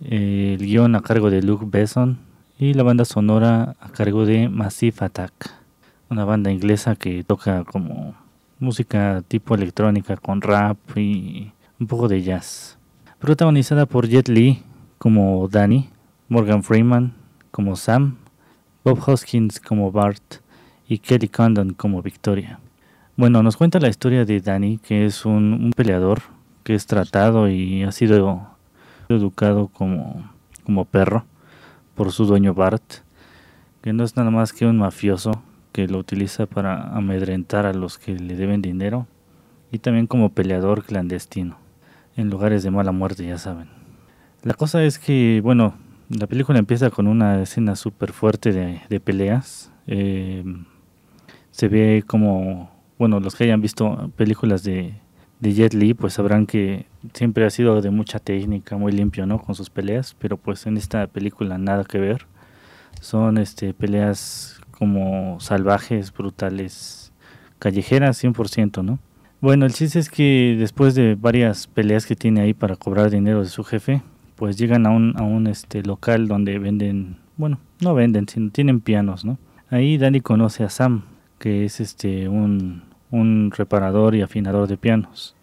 [0.00, 2.20] el guion a cargo de Luc Besson
[2.56, 5.65] y la banda sonora a cargo de Massive Attack,
[6.08, 8.14] una banda inglesa que toca como
[8.58, 12.78] música tipo electrónica con rap y un poco de jazz.
[13.18, 14.62] Protagonizada por Jet Li
[14.98, 15.90] como Danny,
[16.28, 17.14] Morgan Freeman
[17.50, 18.16] como Sam,
[18.84, 20.36] Bob Hoskins como Bart
[20.88, 22.60] y Kelly Condon como Victoria.
[23.16, 26.20] Bueno, nos cuenta la historia de Danny, que es un, un peleador
[26.62, 28.46] que es tratado y ha sido
[29.08, 30.30] educado como,
[30.64, 31.24] como perro
[31.94, 32.82] por su dueño Bart,
[33.82, 35.42] que no es nada más que un mafioso
[35.76, 39.06] que lo utiliza para amedrentar a los que le deben dinero
[39.70, 41.58] y también como peleador clandestino
[42.16, 43.68] en lugares de mala muerte, ya saben.
[44.42, 45.74] La cosa es que, bueno,
[46.08, 49.70] la película empieza con una escena súper fuerte de, de peleas.
[49.86, 50.44] Eh,
[51.50, 54.94] se ve como, bueno, los que hayan visto películas de,
[55.40, 59.42] de Jet Li, pues sabrán que siempre ha sido de mucha técnica, muy limpio, ¿no?
[59.42, 62.26] Con sus peleas, pero pues en esta película nada que ver.
[63.02, 67.12] Son este peleas como salvajes, brutales,
[67.58, 68.98] callejeras 100%, ¿no?
[69.40, 73.42] Bueno, el chiste es que después de varias peleas que tiene ahí para cobrar dinero
[73.42, 74.02] de su jefe,
[74.36, 78.80] pues llegan a un, a un este local donde venden, bueno, no venden, sino tienen
[78.80, 79.38] pianos, ¿no?
[79.70, 81.02] Ahí Danny conoce a Sam,
[81.38, 85.34] que es este un un reparador y afinador de pianos.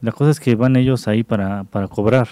[0.00, 2.28] La cosa es que van ellos ahí para, para cobrar.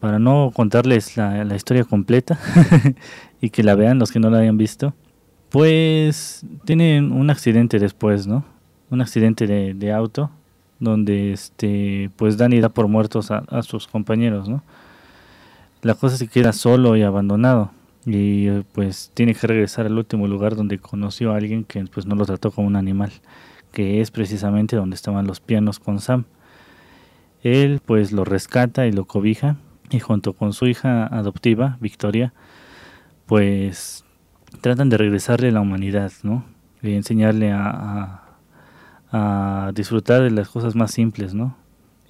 [0.00, 2.38] Para no contarles la, historia completa
[3.40, 4.94] y que la vean los que no la hayan visto.
[5.50, 8.44] Pues tienen un accidente después, ¿no?
[8.90, 10.30] Un accidente de, auto
[10.78, 14.62] donde este pues Danny da por muertos a, a sus compañeros, ¿no?
[15.82, 17.70] La cosa que queda solo y abandonado
[18.06, 22.14] y pues tiene que regresar al último lugar donde conoció a alguien que pues no
[22.14, 23.12] lo trató como un animal,
[23.72, 26.24] que es precisamente donde estaban los pianos con Sam.
[27.42, 29.56] Él pues lo rescata y lo cobija
[29.90, 32.32] y junto con su hija adoptiva, Victoria,
[33.26, 34.04] pues
[34.60, 36.44] tratan de regresarle a la humanidad, ¿no?
[36.82, 38.26] Y enseñarle a,
[39.74, 41.56] disfrutar de las cosas más simples, ¿no?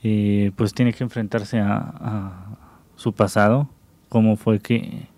[0.02, 2.58] Y pues tiene que enfrentarse a, a
[2.96, 3.70] su pasado,
[4.08, 5.08] cómo fue que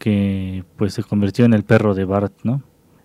[0.00, 2.62] que pues se convirtió en el perro de Bart, ¿no?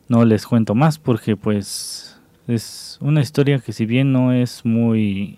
[0.08, 5.38] No les cuento más porque pues es una historia que si bien no es muy,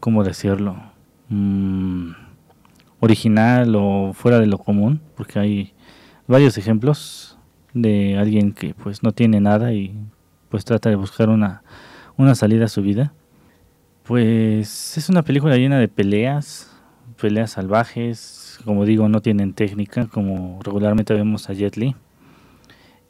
[0.00, 0.76] ¿cómo decirlo?
[1.28, 2.10] Mm,
[3.00, 5.72] original o fuera de lo común, porque hay
[6.26, 7.38] varios ejemplos
[7.74, 9.94] de alguien que pues no tiene nada y
[10.48, 11.62] pues trata de buscar una,
[12.16, 13.12] una salida a su vida.
[14.04, 16.76] Pues es una película llena de peleas,
[17.20, 21.94] peleas salvajes, como digo, no tienen técnica, como regularmente vemos a Jet Li.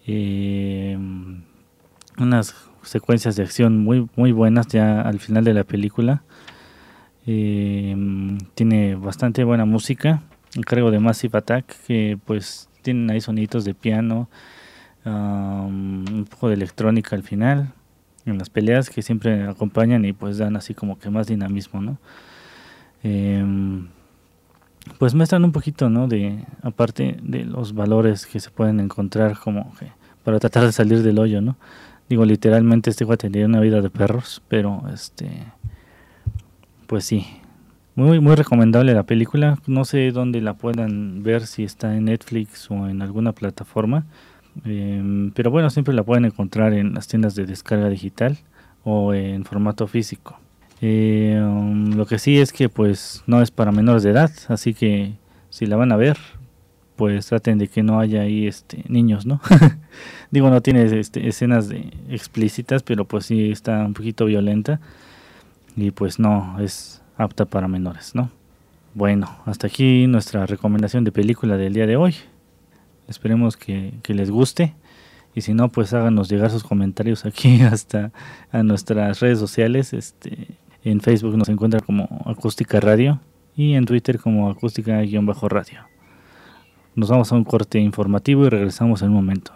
[0.06, 0.98] Eh,
[2.18, 6.22] unas secuencias de acción muy, muy buenas ya al final de la película.
[7.32, 7.94] Eh,
[8.56, 10.20] tiene bastante buena música.
[10.56, 14.28] Encargo de Massive Attack, que pues tienen ahí sonidos de piano,
[15.04, 17.72] um, un poco de electrónica al final,
[18.26, 21.98] en las peleas que siempre acompañan y pues dan así como que más dinamismo, ¿no?
[23.04, 23.44] Eh,
[24.98, 26.08] pues muestran un poquito, ¿no?
[26.08, 29.92] De, aparte de los valores que se pueden encontrar como que
[30.24, 31.56] para tratar de salir del hoyo, ¿no?
[32.08, 35.30] Digo, literalmente este a tenía una vida de perros, pero este,
[36.90, 37.24] pues sí,
[37.94, 39.60] muy, muy recomendable la película.
[39.68, 44.06] No sé dónde la puedan ver, si está en Netflix o en alguna plataforma.
[44.64, 48.38] Eh, pero bueno, siempre la pueden encontrar en las tiendas de descarga digital
[48.82, 50.40] o en formato físico.
[50.82, 55.12] Um, lo que sí es que pues no es para menores de edad, así que
[55.48, 56.18] si la van a ver,
[56.96, 59.40] pues traten de que no haya ahí este niños, ¿no?
[60.32, 64.80] Digo, no tiene este, escenas de, explícitas, pero pues sí está un poquito violenta
[65.76, 68.30] y pues no es apta para menores, ¿no?
[68.94, 72.14] Bueno, hasta aquí nuestra recomendación de película del día de hoy.
[73.08, 74.74] Esperemos que, les guste
[75.34, 78.10] y si no pues háganos llegar sus comentarios aquí hasta
[78.50, 83.20] a nuestras redes sociales este en Facebook nos encuentra como Acústica Radio
[83.54, 85.86] y en Twitter como Acústica-Radio.
[86.94, 89.52] Nos vamos a un corte informativo y regresamos en un momento.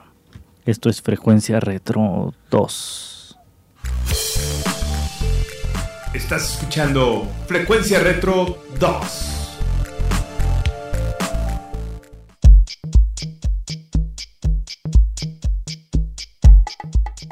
[0.66, 3.38] Esto es Frecuencia Retro 2.
[6.14, 8.96] Estás escuchando Frecuencia Retro 2.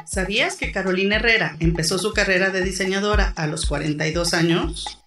[0.05, 5.01] ¿Sabías que Carolina Herrera empezó su carrera de diseñadora a los 42 años?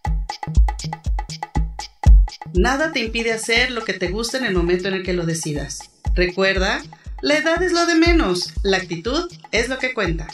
[2.55, 5.27] Nada te impide hacer lo que te gusta en el momento en el que lo
[5.27, 5.81] decidas.
[6.14, 6.83] Recuerda,
[7.20, 10.29] La edad es lo de menos, la actitud es lo que cuenta.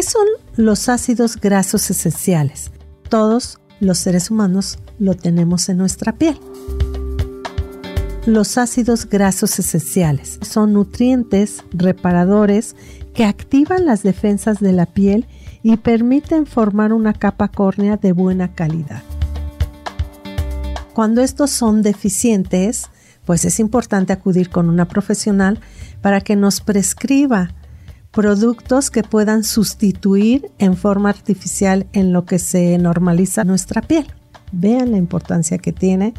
[0.00, 0.26] ¿Qué son
[0.56, 2.70] los ácidos grasos esenciales?
[3.10, 6.40] Todos los seres humanos lo tenemos en nuestra piel.
[8.24, 12.76] Los ácidos grasos esenciales son nutrientes reparadores
[13.12, 15.26] que activan las defensas de la piel
[15.62, 19.02] y permiten formar una capa córnea de buena calidad.
[20.94, 22.86] Cuando estos son deficientes,
[23.26, 25.60] pues es importante acudir con una profesional
[26.00, 27.52] para que nos prescriba
[28.12, 34.06] productos que puedan sustituir en forma artificial en lo que se normaliza nuestra piel.
[34.52, 36.14] Vean la importancia que tiene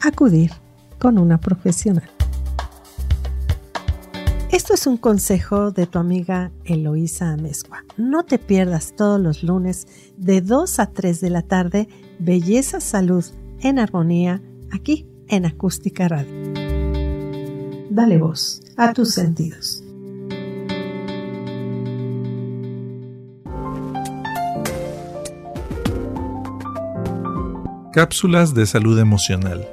[0.00, 0.52] acudir
[0.98, 2.08] con una profesional.
[4.50, 7.84] Esto es un consejo de tu amiga Eloísa Amezcua.
[7.96, 13.24] No te pierdas todos los lunes de 2 a 3 de la tarde Belleza Salud
[13.60, 16.32] en Armonía aquí en Acústica Radio.
[17.90, 19.84] Dale voz a tus sentidos.
[27.92, 29.66] Cápsulas de salud emocional.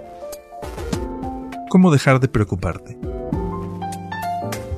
[1.70, 2.97] ¿Cómo dejar de preocuparte?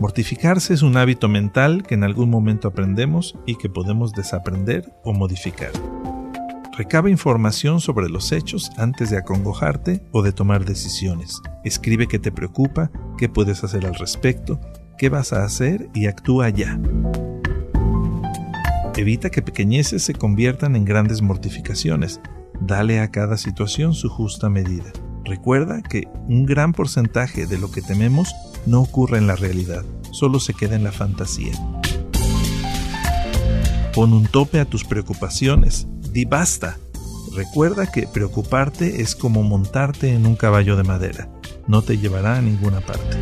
[0.02, 5.14] Mortificarse es un hábito mental que en algún momento aprendemos y que podemos desaprender o
[5.14, 5.72] modificar.
[6.78, 11.42] Recaba información sobre los hechos antes de acongojarte o de tomar decisiones.
[11.64, 14.60] Escribe qué te preocupa, qué puedes hacer al respecto,
[14.98, 16.78] qué vas a hacer y actúa ya.
[18.98, 22.20] Evita que pequeñeces se conviertan en grandes mortificaciones
[22.62, 24.92] Dale a cada situación su justa medida.
[25.24, 28.34] Recuerda que un gran porcentaje de lo que tememos
[28.66, 31.54] no ocurre en la realidad, solo se queda en la fantasía.
[33.94, 36.78] Pon un tope a tus preocupaciones, di basta.
[37.36, 41.30] Recuerda que preocuparte es como montarte en un caballo de madera,
[41.68, 43.18] no te llevará a ninguna parte.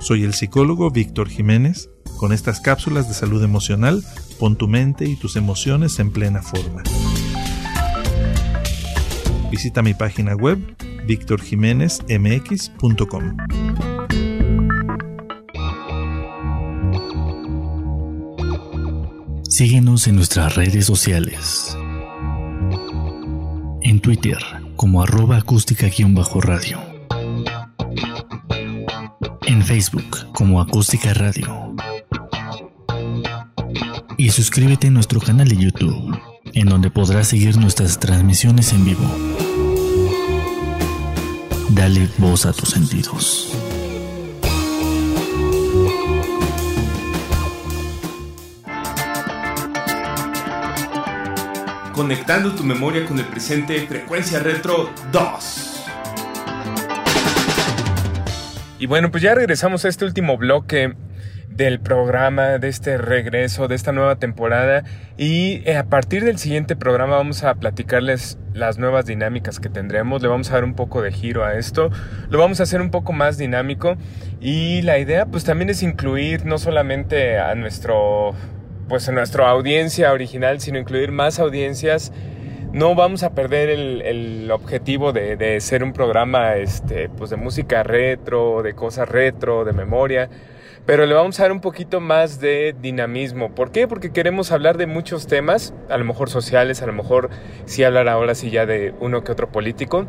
[0.00, 1.90] Soy el psicólogo Víctor Jiménez.
[2.16, 4.04] Con estas cápsulas de salud emocional
[4.40, 6.82] Pon tu mente y tus emociones en plena forma.
[9.50, 10.58] Visita mi página web
[11.04, 13.36] victorjiménezmx.com.
[19.46, 21.76] Síguenos en nuestras redes sociales.
[23.82, 24.38] En Twitter
[24.76, 26.80] como arroba acústica-radio.
[29.44, 31.59] En Facebook como acústica radio
[34.20, 36.20] y suscríbete a nuestro canal de YouTube,
[36.52, 39.10] en donde podrás seguir nuestras transmisiones en vivo.
[41.70, 43.56] Dale voz a tus sentidos.
[51.94, 55.84] Conectando tu memoria con el presente, Frecuencia Retro 2.
[58.80, 60.94] Y bueno, pues ya regresamos a este último bloque
[61.60, 64.82] del programa, de este regreso, de esta nueva temporada.
[65.18, 70.22] Y eh, a partir del siguiente programa vamos a platicarles las nuevas dinámicas que tendremos.
[70.22, 71.90] Le vamos a dar un poco de giro a esto.
[72.30, 73.96] Lo vamos a hacer un poco más dinámico.
[74.40, 78.30] Y la idea pues también es incluir no solamente a nuestro
[78.88, 82.10] pues a nuestra audiencia original, sino incluir más audiencias.
[82.72, 87.82] No vamos a perder el, objetivo de, de, ser un programa este, pues de música
[87.82, 90.30] retro, de cosas retro, de memoria
[90.86, 93.54] pero le vamos a dar un poquito más de dinamismo.
[93.54, 93.86] ¿Por qué?
[93.86, 97.30] Porque queremos hablar de muchos temas, a lo mejor sociales, a lo mejor
[97.64, 100.06] sí hablar ahora sí ya de uno que otro político,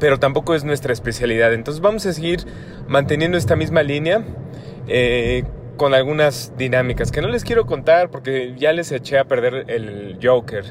[0.00, 1.52] pero tampoco es nuestra especialidad.
[1.52, 2.44] Entonces vamos a seguir
[2.88, 4.24] manteniendo esta misma línea.
[4.88, 5.44] Eh,
[5.76, 10.18] con algunas dinámicas que no les quiero contar porque ya les eché a perder el
[10.22, 10.64] Joker,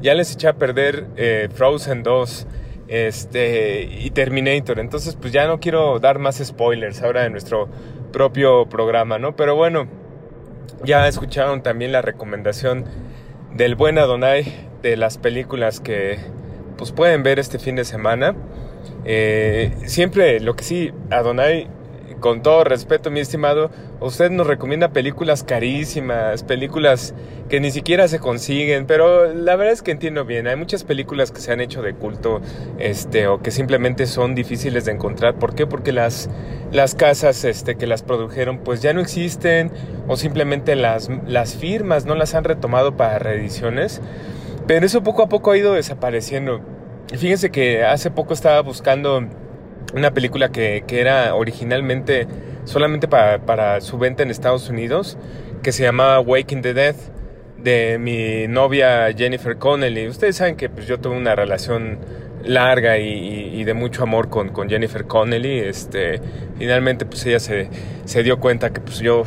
[0.00, 2.46] ya les eché a perder eh, Frozen 2
[2.88, 4.78] este, y Terminator.
[4.78, 7.68] Entonces, pues ya no quiero dar más spoilers ahora de nuestro
[8.12, 9.34] propio programa, ¿no?
[9.34, 9.88] Pero bueno,
[10.84, 12.84] ya escucharon también la recomendación
[13.54, 16.18] del buen Adonai de las películas que
[16.76, 18.34] pues pueden ver este fin de semana.
[19.04, 21.68] Eh, siempre lo que sí, Adonai
[22.22, 23.70] con todo respeto, mi estimado,
[24.00, 27.14] usted nos recomienda películas carísimas, películas
[27.50, 31.32] que ni siquiera se consiguen, pero la verdad es que entiendo bien, hay muchas películas
[31.32, 32.40] que se han hecho de culto,
[32.78, 35.34] este, o que simplemente son difíciles de encontrar.
[35.34, 35.66] ¿Por qué?
[35.66, 36.30] Porque las,
[36.70, 39.72] las casas este, que las produjeron pues ya no existen,
[40.06, 44.00] o simplemente las, las firmas no las han retomado para reediciones.
[44.68, 46.60] Pero eso poco a poco ha ido desapareciendo.
[47.18, 49.26] Fíjense que hace poco estaba buscando
[49.94, 52.26] una película que, era originalmente
[52.64, 55.18] solamente para, su venta en Estados Unidos,
[55.62, 56.96] que se llamaba Waking the Dead,
[57.58, 60.08] de mi novia Jennifer Connelly.
[60.08, 61.98] Ustedes saben que pues, yo tuve una relación
[62.44, 65.60] larga y, de mucho amor con, con, Jennifer Connelly.
[65.60, 66.20] Este,
[66.58, 67.68] finalmente pues ella se,
[68.04, 69.24] se dio cuenta que pues yo,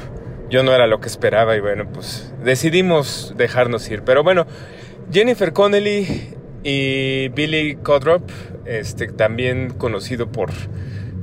[0.49, 4.01] yo no era lo que esperaba y bueno pues decidimos dejarnos ir.
[4.03, 4.45] Pero bueno,
[5.11, 8.30] Jennifer Connelly y Billy Codrop,
[8.66, 10.51] este, también conocido por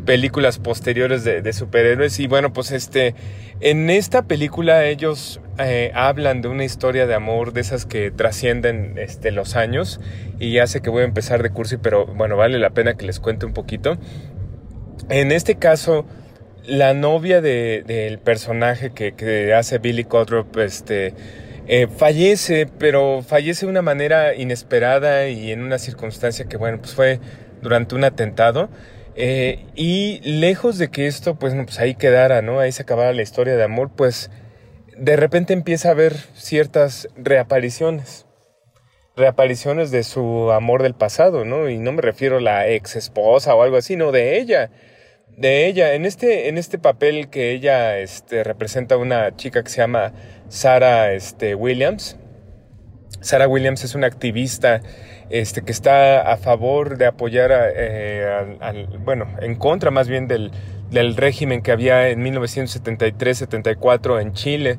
[0.04, 2.18] películas posteriores de, superhéroes.
[2.20, 3.14] Y bueno, pues este,
[3.60, 8.98] en esta película ellos eh, hablan de una historia de amor de esas que trascienden
[8.98, 10.00] este, los años.
[10.38, 13.06] Y ya sé que voy a empezar de curso, pero bueno, vale la pena que
[13.06, 13.96] les cuente un poquito.
[15.08, 16.06] En este caso,
[16.66, 21.14] la novia del personaje que, hace Billy Codrop, este,
[21.66, 26.94] eh, fallece, pero fallece de una manera inesperada y en una circunstancia que, bueno, pues
[26.94, 27.20] fue
[27.60, 28.68] durante un atentado.
[29.14, 32.60] Eh, y lejos de que esto, pues, pues ahí quedara, ¿no?
[32.60, 34.30] Ahí se acabara la historia de amor, pues
[34.96, 38.26] de repente empieza a haber ciertas reapariciones.
[39.16, 41.68] Reapariciones de su amor del pasado, ¿no?
[41.68, 44.70] Y no me refiero a la ex esposa o algo así, no, de ella.
[45.36, 45.94] De ella.
[45.94, 50.12] En este, en este papel que ella este, representa una chica que se llama
[50.52, 52.18] Sarah este, Williams.
[53.22, 54.82] Sarah Williams es una activista
[55.30, 58.58] este, que está a favor de apoyar, eh,
[59.02, 60.50] bueno, en contra más bien del,
[60.90, 64.76] del régimen que había en 1973-74 en Chile,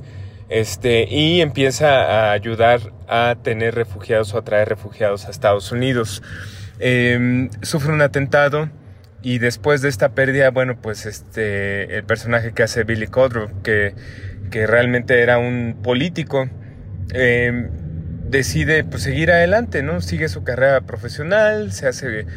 [0.48, 6.22] este, y empieza a ayudar a tener refugiados o a traer refugiados a Estados Unidos.
[6.78, 8.70] Em, sufre un atentado
[9.24, 13.96] y después de esta pérdida, bueno, pues este, el personaje que hace Billy Codrow, que,
[14.54, 16.48] que realmente era un político,
[17.16, 17.72] em,
[18.30, 20.00] decide pues, seguir adelante, ¿no?
[20.00, 22.28] Sigue su carrera profesional, se hace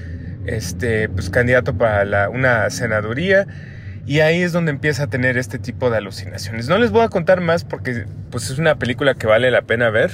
[0.47, 3.47] este, pues, candidato para una senaduría
[4.07, 6.71] y ahí es donde empieza a tener este tipo de alucinaciones.
[6.71, 9.91] No les voy a contar más porque pues, es una película que vale la pena
[9.91, 10.11] ver.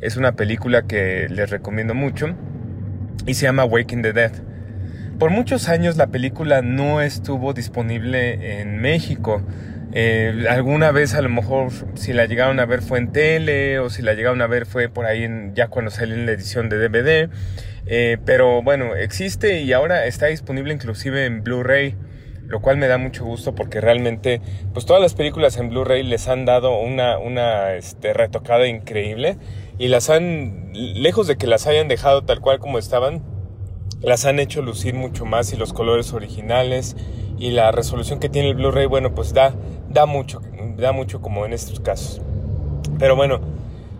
[0.00, 2.34] Es una película que les recomiendo mucho
[3.26, 4.32] y se llama Waking the Dead.
[5.18, 9.42] Por muchos años la película no estuvo disponible en México.
[9.98, 13.88] Eh, alguna vez a lo mejor si la llegaron a ver fue en tele o
[13.88, 16.68] si la llegaron a ver fue por ahí en, ya cuando salió en la edición
[16.68, 17.30] de DVD.
[17.86, 21.96] Eh, pero bueno, existe y ahora está disponible inclusive en Blu-ray,
[22.44, 24.42] lo cual me da mucho gusto porque realmente
[24.74, 29.38] pues todas las películas en Blu-ray les han dado una, una este, retocada increíble
[29.78, 33.22] y las han, lejos de que las hayan dejado tal cual como estaban,
[34.02, 36.96] las han hecho lucir mucho más y los colores originales
[37.38, 39.54] y la resolución que tiene el Blu-ray, bueno, pues da,
[39.96, 40.42] da mucho,
[40.76, 42.20] da mucho como en estos casos.
[42.98, 43.40] Pero bueno,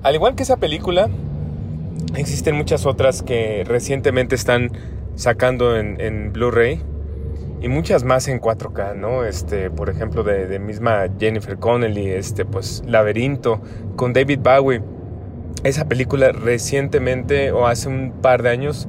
[0.03, 1.09] al igual que esa película,
[2.15, 4.73] existen muchas otras que recientemente están
[5.15, 6.83] sacando en, Blu-ray
[7.63, 9.25] y muchas más en 4K, ¿no?
[9.25, 13.63] Este, por ejemplo, de, de, misma Jennifer Connelly, este, pues Laberinto,
[13.97, 14.83] con David Bowie.
[15.65, 18.87] Esa película recientemente o hace un par de años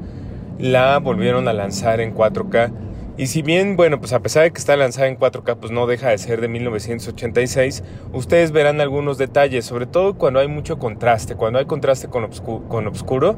[0.60, 2.70] la volvieron a lanzar en 4K
[3.18, 5.88] y si bien, bueno, pues a pesar de que está lanzada en 4K, pues no
[5.88, 11.36] deja de ser de 1986, ustedes verán algunos detalles, sobre todo cuando hay mucho contraste,
[11.36, 12.30] cuando hay contraste con,
[12.68, 13.36] con obscuro,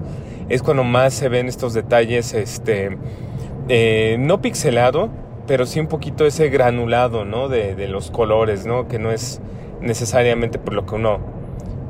[0.50, 2.98] es cuando más se ven estos detalles, este,
[3.70, 5.10] eh, no pixelado,
[5.48, 7.48] pero sí un poquito ese granulado, ¿no?
[7.48, 8.90] De, de, los colores, ¿no?
[8.90, 9.42] Que no es
[9.80, 11.20] necesariamente por lo que uno,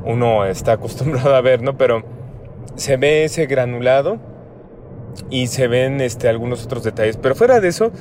[0.04, 1.76] uno está acostumbrado a ver, ¿no?
[1.76, 2.04] Pero
[2.76, 4.29] se ve ese granulado
[5.30, 7.16] y se ven este, algunos otros detalles.
[7.16, 7.92] Pero fuera de eso,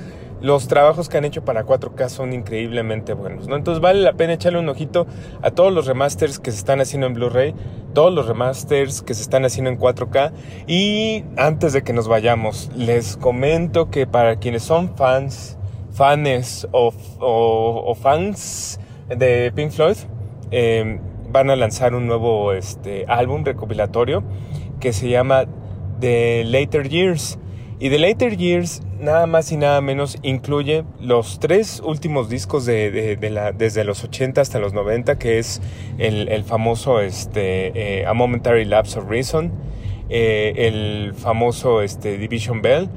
[0.41, 3.55] los trabajos que han hecho para 4K son increíblemente buenos, ¿no?
[3.55, 5.05] Entonces vale la pena echarle un ojito
[5.41, 7.53] a todos los remasters que se están haciendo en Blu-ray,
[7.93, 10.31] todos los remasters que se están haciendo en 4K.
[10.67, 15.57] Y antes de que nos vayamos, les comento que para quienes son fans,
[15.91, 18.79] fans o, fans
[19.09, 19.97] de Pink Floyd,
[20.51, 20.99] eh,
[21.31, 24.23] van a lanzar un nuevo este, álbum recopilatorio
[24.79, 25.45] que se llama
[25.99, 27.37] de Later Years.
[27.79, 33.17] Y The Later Years nada más y nada menos incluye los tres últimos discos de,
[33.57, 35.61] desde los 80 hasta los 90, que es
[35.97, 39.51] el, famoso este, eh, A Momentary Lapse of Reason,
[40.09, 42.89] eh, el famoso este, Division Bell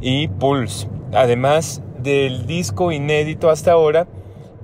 [0.00, 0.88] y Pulse.
[1.12, 4.08] Además del disco inédito hasta ahora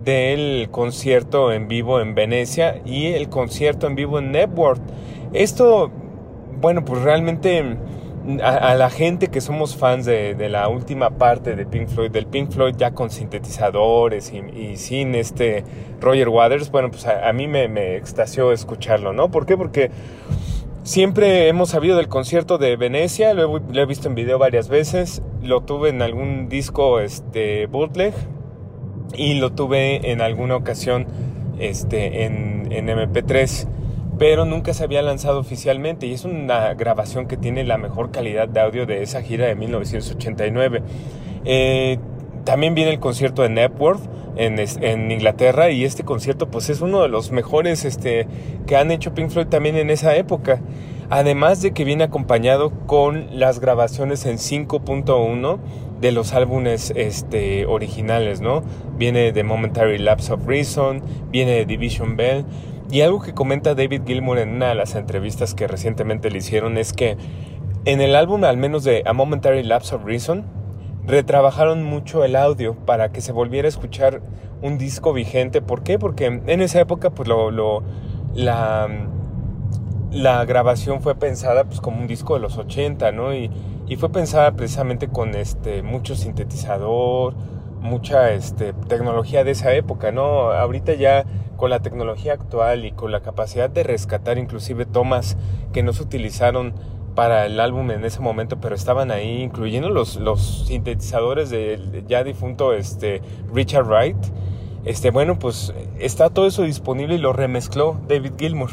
[0.05, 4.81] del concierto en vivo en Venecia y el concierto en vivo en Network.
[5.33, 5.91] Esto
[6.63, 11.67] bueno, pues realmente mm, a, la gente que somos fans de, la última parte de
[11.67, 15.65] Pink Floyd, del Pink Floyd ya con sintetizadores y, sin este
[16.01, 19.31] Roger Waters, bueno, pues a, mí me, me, extasió escucharlo, ¿no?
[19.31, 19.57] ¿Por qué?
[19.57, 19.91] Porque
[20.85, 25.63] siempre hemos sabido del concierto de Venecia, lo he, visto en video varias veces, lo
[25.63, 28.15] tuve en algún disco este, bootleg
[29.15, 31.07] y lo tuve en alguna ocasión
[31.59, 33.67] este, en, en MP3
[34.19, 38.49] pero nunca se había lanzado oficialmente y es una grabación que tiene la mejor calidad
[38.49, 40.83] de audio de esa gira de 1989.
[41.45, 41.99] Eh,
[42.45, 44.01] también viene el concierto de Network
[44.37, 48.27] en, Inglaterra y este concierto pues es uno de los mejores este,
[48.67, 50.61] que han hecho Pink Floyd también en esa época.
[51.11, 55.59] Además de que viene acompañado con las grabaciones en 5.1
[56.03, 58.41] de los álbumes este, originales.
[58.97, 62.45] Viene The Momentary Lapse of Reason, viene de Division Bell.
[62.93, 66.79] Y algo que comenta David Gilmour en una de las entrevistas que recientemente le hicieron
[66.79, 67.17] es que
[67.85, 70.45] en el álbum, al menos de A Momentary Lapse of Reason,
[71.05, 74.23] retrabajaron mucho el audio para que se volviera a escuchar
[74.61, 75.63] un disco vigente.
[75.63, 75.99] ¿Por qué?
[75.99, 77.83] Porque en esa época, pues lo, lo
[78.35, 78.89] la
[80.13, 83.35] la grabación fue pensada pues como un disco de los 80, ¿no?
[83.35, 83.51] Y,
[83.99, 87.35] fue pensada precisamente con este mucho sintetizador,
[87.83, 90.53] mucha este, tecnología de esa época, ¿no?
[90.53, 91.25] Ahorita ya
[91.57, 95.37] con la tecnología actual y con la capacidad de rescatar inclusive tomas
[95.73, 96.75] que no se utilizaron
[97.15, 102.25] para el álbum en ese momento, pero estaban ahí, incluyendo los, los sintetizadores del ya
[102.25, 103.21] difunto este,
[103.53, 104.17] Richard Wright.
[104.85, 108.71] Este, bueno, pues está todo eso disponible y lo remezcló David Gilmour.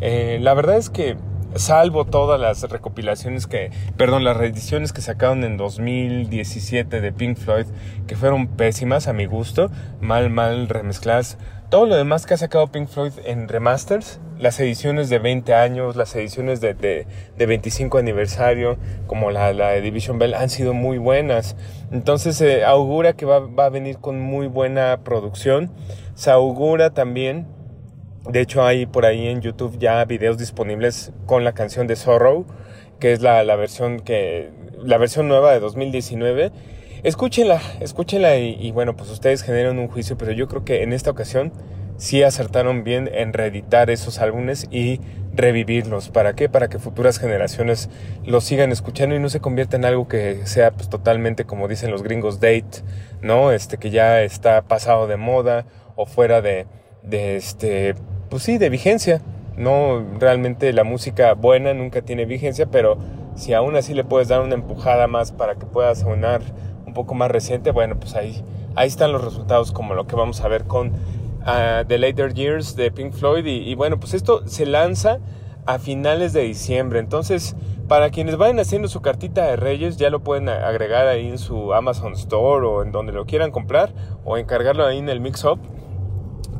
[0.00, 1.16] Eh, la verdad es que
[1.56, 7.66] salvo todas las recopilaciones que, perdón, las reediciones que sacaron en 2017 de Pink Floyd,
[8.06, 11.38] que fueron pésimas a mi gusto, mal, mal remezcladas.
[11.70, 15.96] Todo lo demás que ha sacado Pink Floyd en remasters, las ediciones de 20 años,
[15.96, 18.76] las ediciones de, de, 25 aniversario,
[19.06, 21.56] como la, la, de Division Bell, han sido muy buenas.
[21.90, 25.70] Entonces se augura que va, va a venir con muy buena producción.
[26.14, 27.46] Se augura también
[28.28, 32.46] de hecho, hay por ahí en YouTube ya videos disponibles con la canción de Sorrow,
[32.98, 36.50] que es la, versión que la versión nueva de 2019.
[37.02, 41.10] Escúchenla, escúchenla y, bueno, pues ustedes generan un juicio, pero yo creo que en esta
[41.10, 41.52] ocasión
[41.98, 45.00] sí acertaron bien en reeditar esos álbumes y
[45.34, 46.08] revivirlos.
[46.08, 46.48] ¿Para qué?
[46.48, 47.90] Para que futuras generaciones
[48.24, 51.90] los sigan escuchando y no se convierta en algo que sea pues, totalmente, como dicen
[51.90, 52.82] los gringos, date,
[53.20, 53.52] ¿no?
[53.52, 56.66] Este que ya está pasado de moda o fuera de,
[57.02, 57.94] de este
[58.34, 59.22] pues sí, de vigencia.
[59.56, 62.98] No, realmente la música buena nunca tiene vigencia, pero
[63.36, 66.42] si aún así le puedes dar una empujada más para que pueda sonar
[66.84, 68.42] un poco más reciente, bueno, pues ahí,
[68.74, 72.74] ahí están los resultados como lo que vamos a ver con uh, The Later Years
[72.74, 73.46] de Pink Floyd.
[73.46, 75.20] Y, y, bueno, pues esto se lanza
[75.64, 76.98] a finales de diciembre.
[76.98, 77.54] Entonces,
[77.86, 81.72] para quienes vayan haciendo su cartita de Reyes, ya lo pueden agregar ahí en su
[81.72, 85.60] Amazon Store o en donde lo quieran comprar o encargarlo ahí en el Mix Up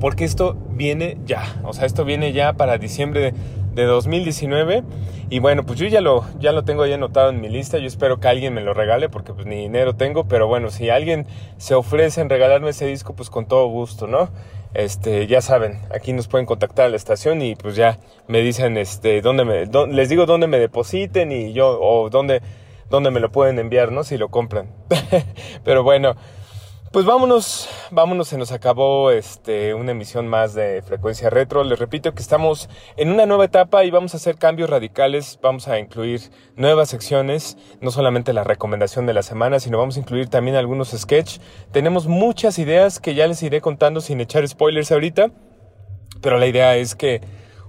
[0.00, 3.32] porque esto viene ya, o sea, esto viene ya para diciembre
[3.74, 4.84] de, 2019
[5.30, 7.86] y bueno, pues yo ya lo, ya lo tengo ya anotado en mi lista, yo
[7.86, 11.26] espero que alguien me lo regale porque pues ni dinero tengo, pero bueno, si alguien
[11.56, 14.30] se ofrece en regalarme ese disco, pues con todo gusto, ¿no?
[14.74, 18.76] Este, ya saben, aquí nos pueden contactar a la estación y pues ya me dicen,
[18.76, 22.42] este, dónde me, les digo dónde me depositen y yo, o dónde,
[22.90, 24.02] dónde me lo pueden enviar, ¿no?
[24.02, 24.70] Si lo compran.
[25.64, 26.16] pero bueno,
[26.94, 31.64] pues vámonos, vámonos, se nos acabó este, una emisión más de Frecuencia Retro.
[31.64, 35.66] Les repito que estamos en una nueva etapa y vamos a hacer cambios radicales, vamos
[35.66, 36.20] a incluir
[36.54, 40.90] nuevas secciones, no solamente la recomendación de la semana, sino vamos a incluir también algunos
[40.90, 41.40] sketch.
[41.72, 45.32] Tenemos muchas ideas que ya les iré contando sin echar spoilers ahorita,
[46.20, 47.22] pero la idea es que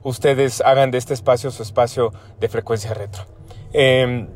[0.04, 3.26] ustedes hagan de este espacio su espacio de Frecuencia Retro.
[3.74, 4.28] Em,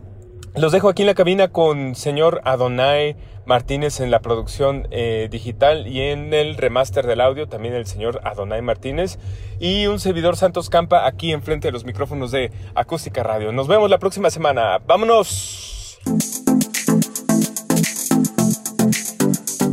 [0.56, 3.16] los dejo aquí en la cabina con señor Adonai
[3.50, 8.22] Martínez en la producción eh, digital y en el remaster del audio, también el señor
[8.24, 9.18] Adonai Martínez
[9.60, 13.52] y un servidor Santos Campa aquí enfrente de los micrófonos de Acústica Radio.
[13.52, 14.78] Nos vemos la próxima semana.
[14.86, 16.00] ¡Vámonos!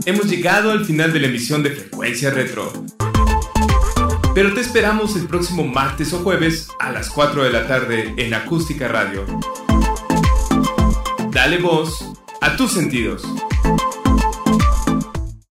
[0.06, 2.72] Hemos llegado al final de la emisión de Frecuencia Retro.
[4.34, 8.32] Pero te esperamos el próximo martes o jueves a las 4 de la tarde en
[8.32, 9.26] Acústica Radio.
[11.30, 12.10] Dale voz
[12.40, 13.22] a tus sentidos.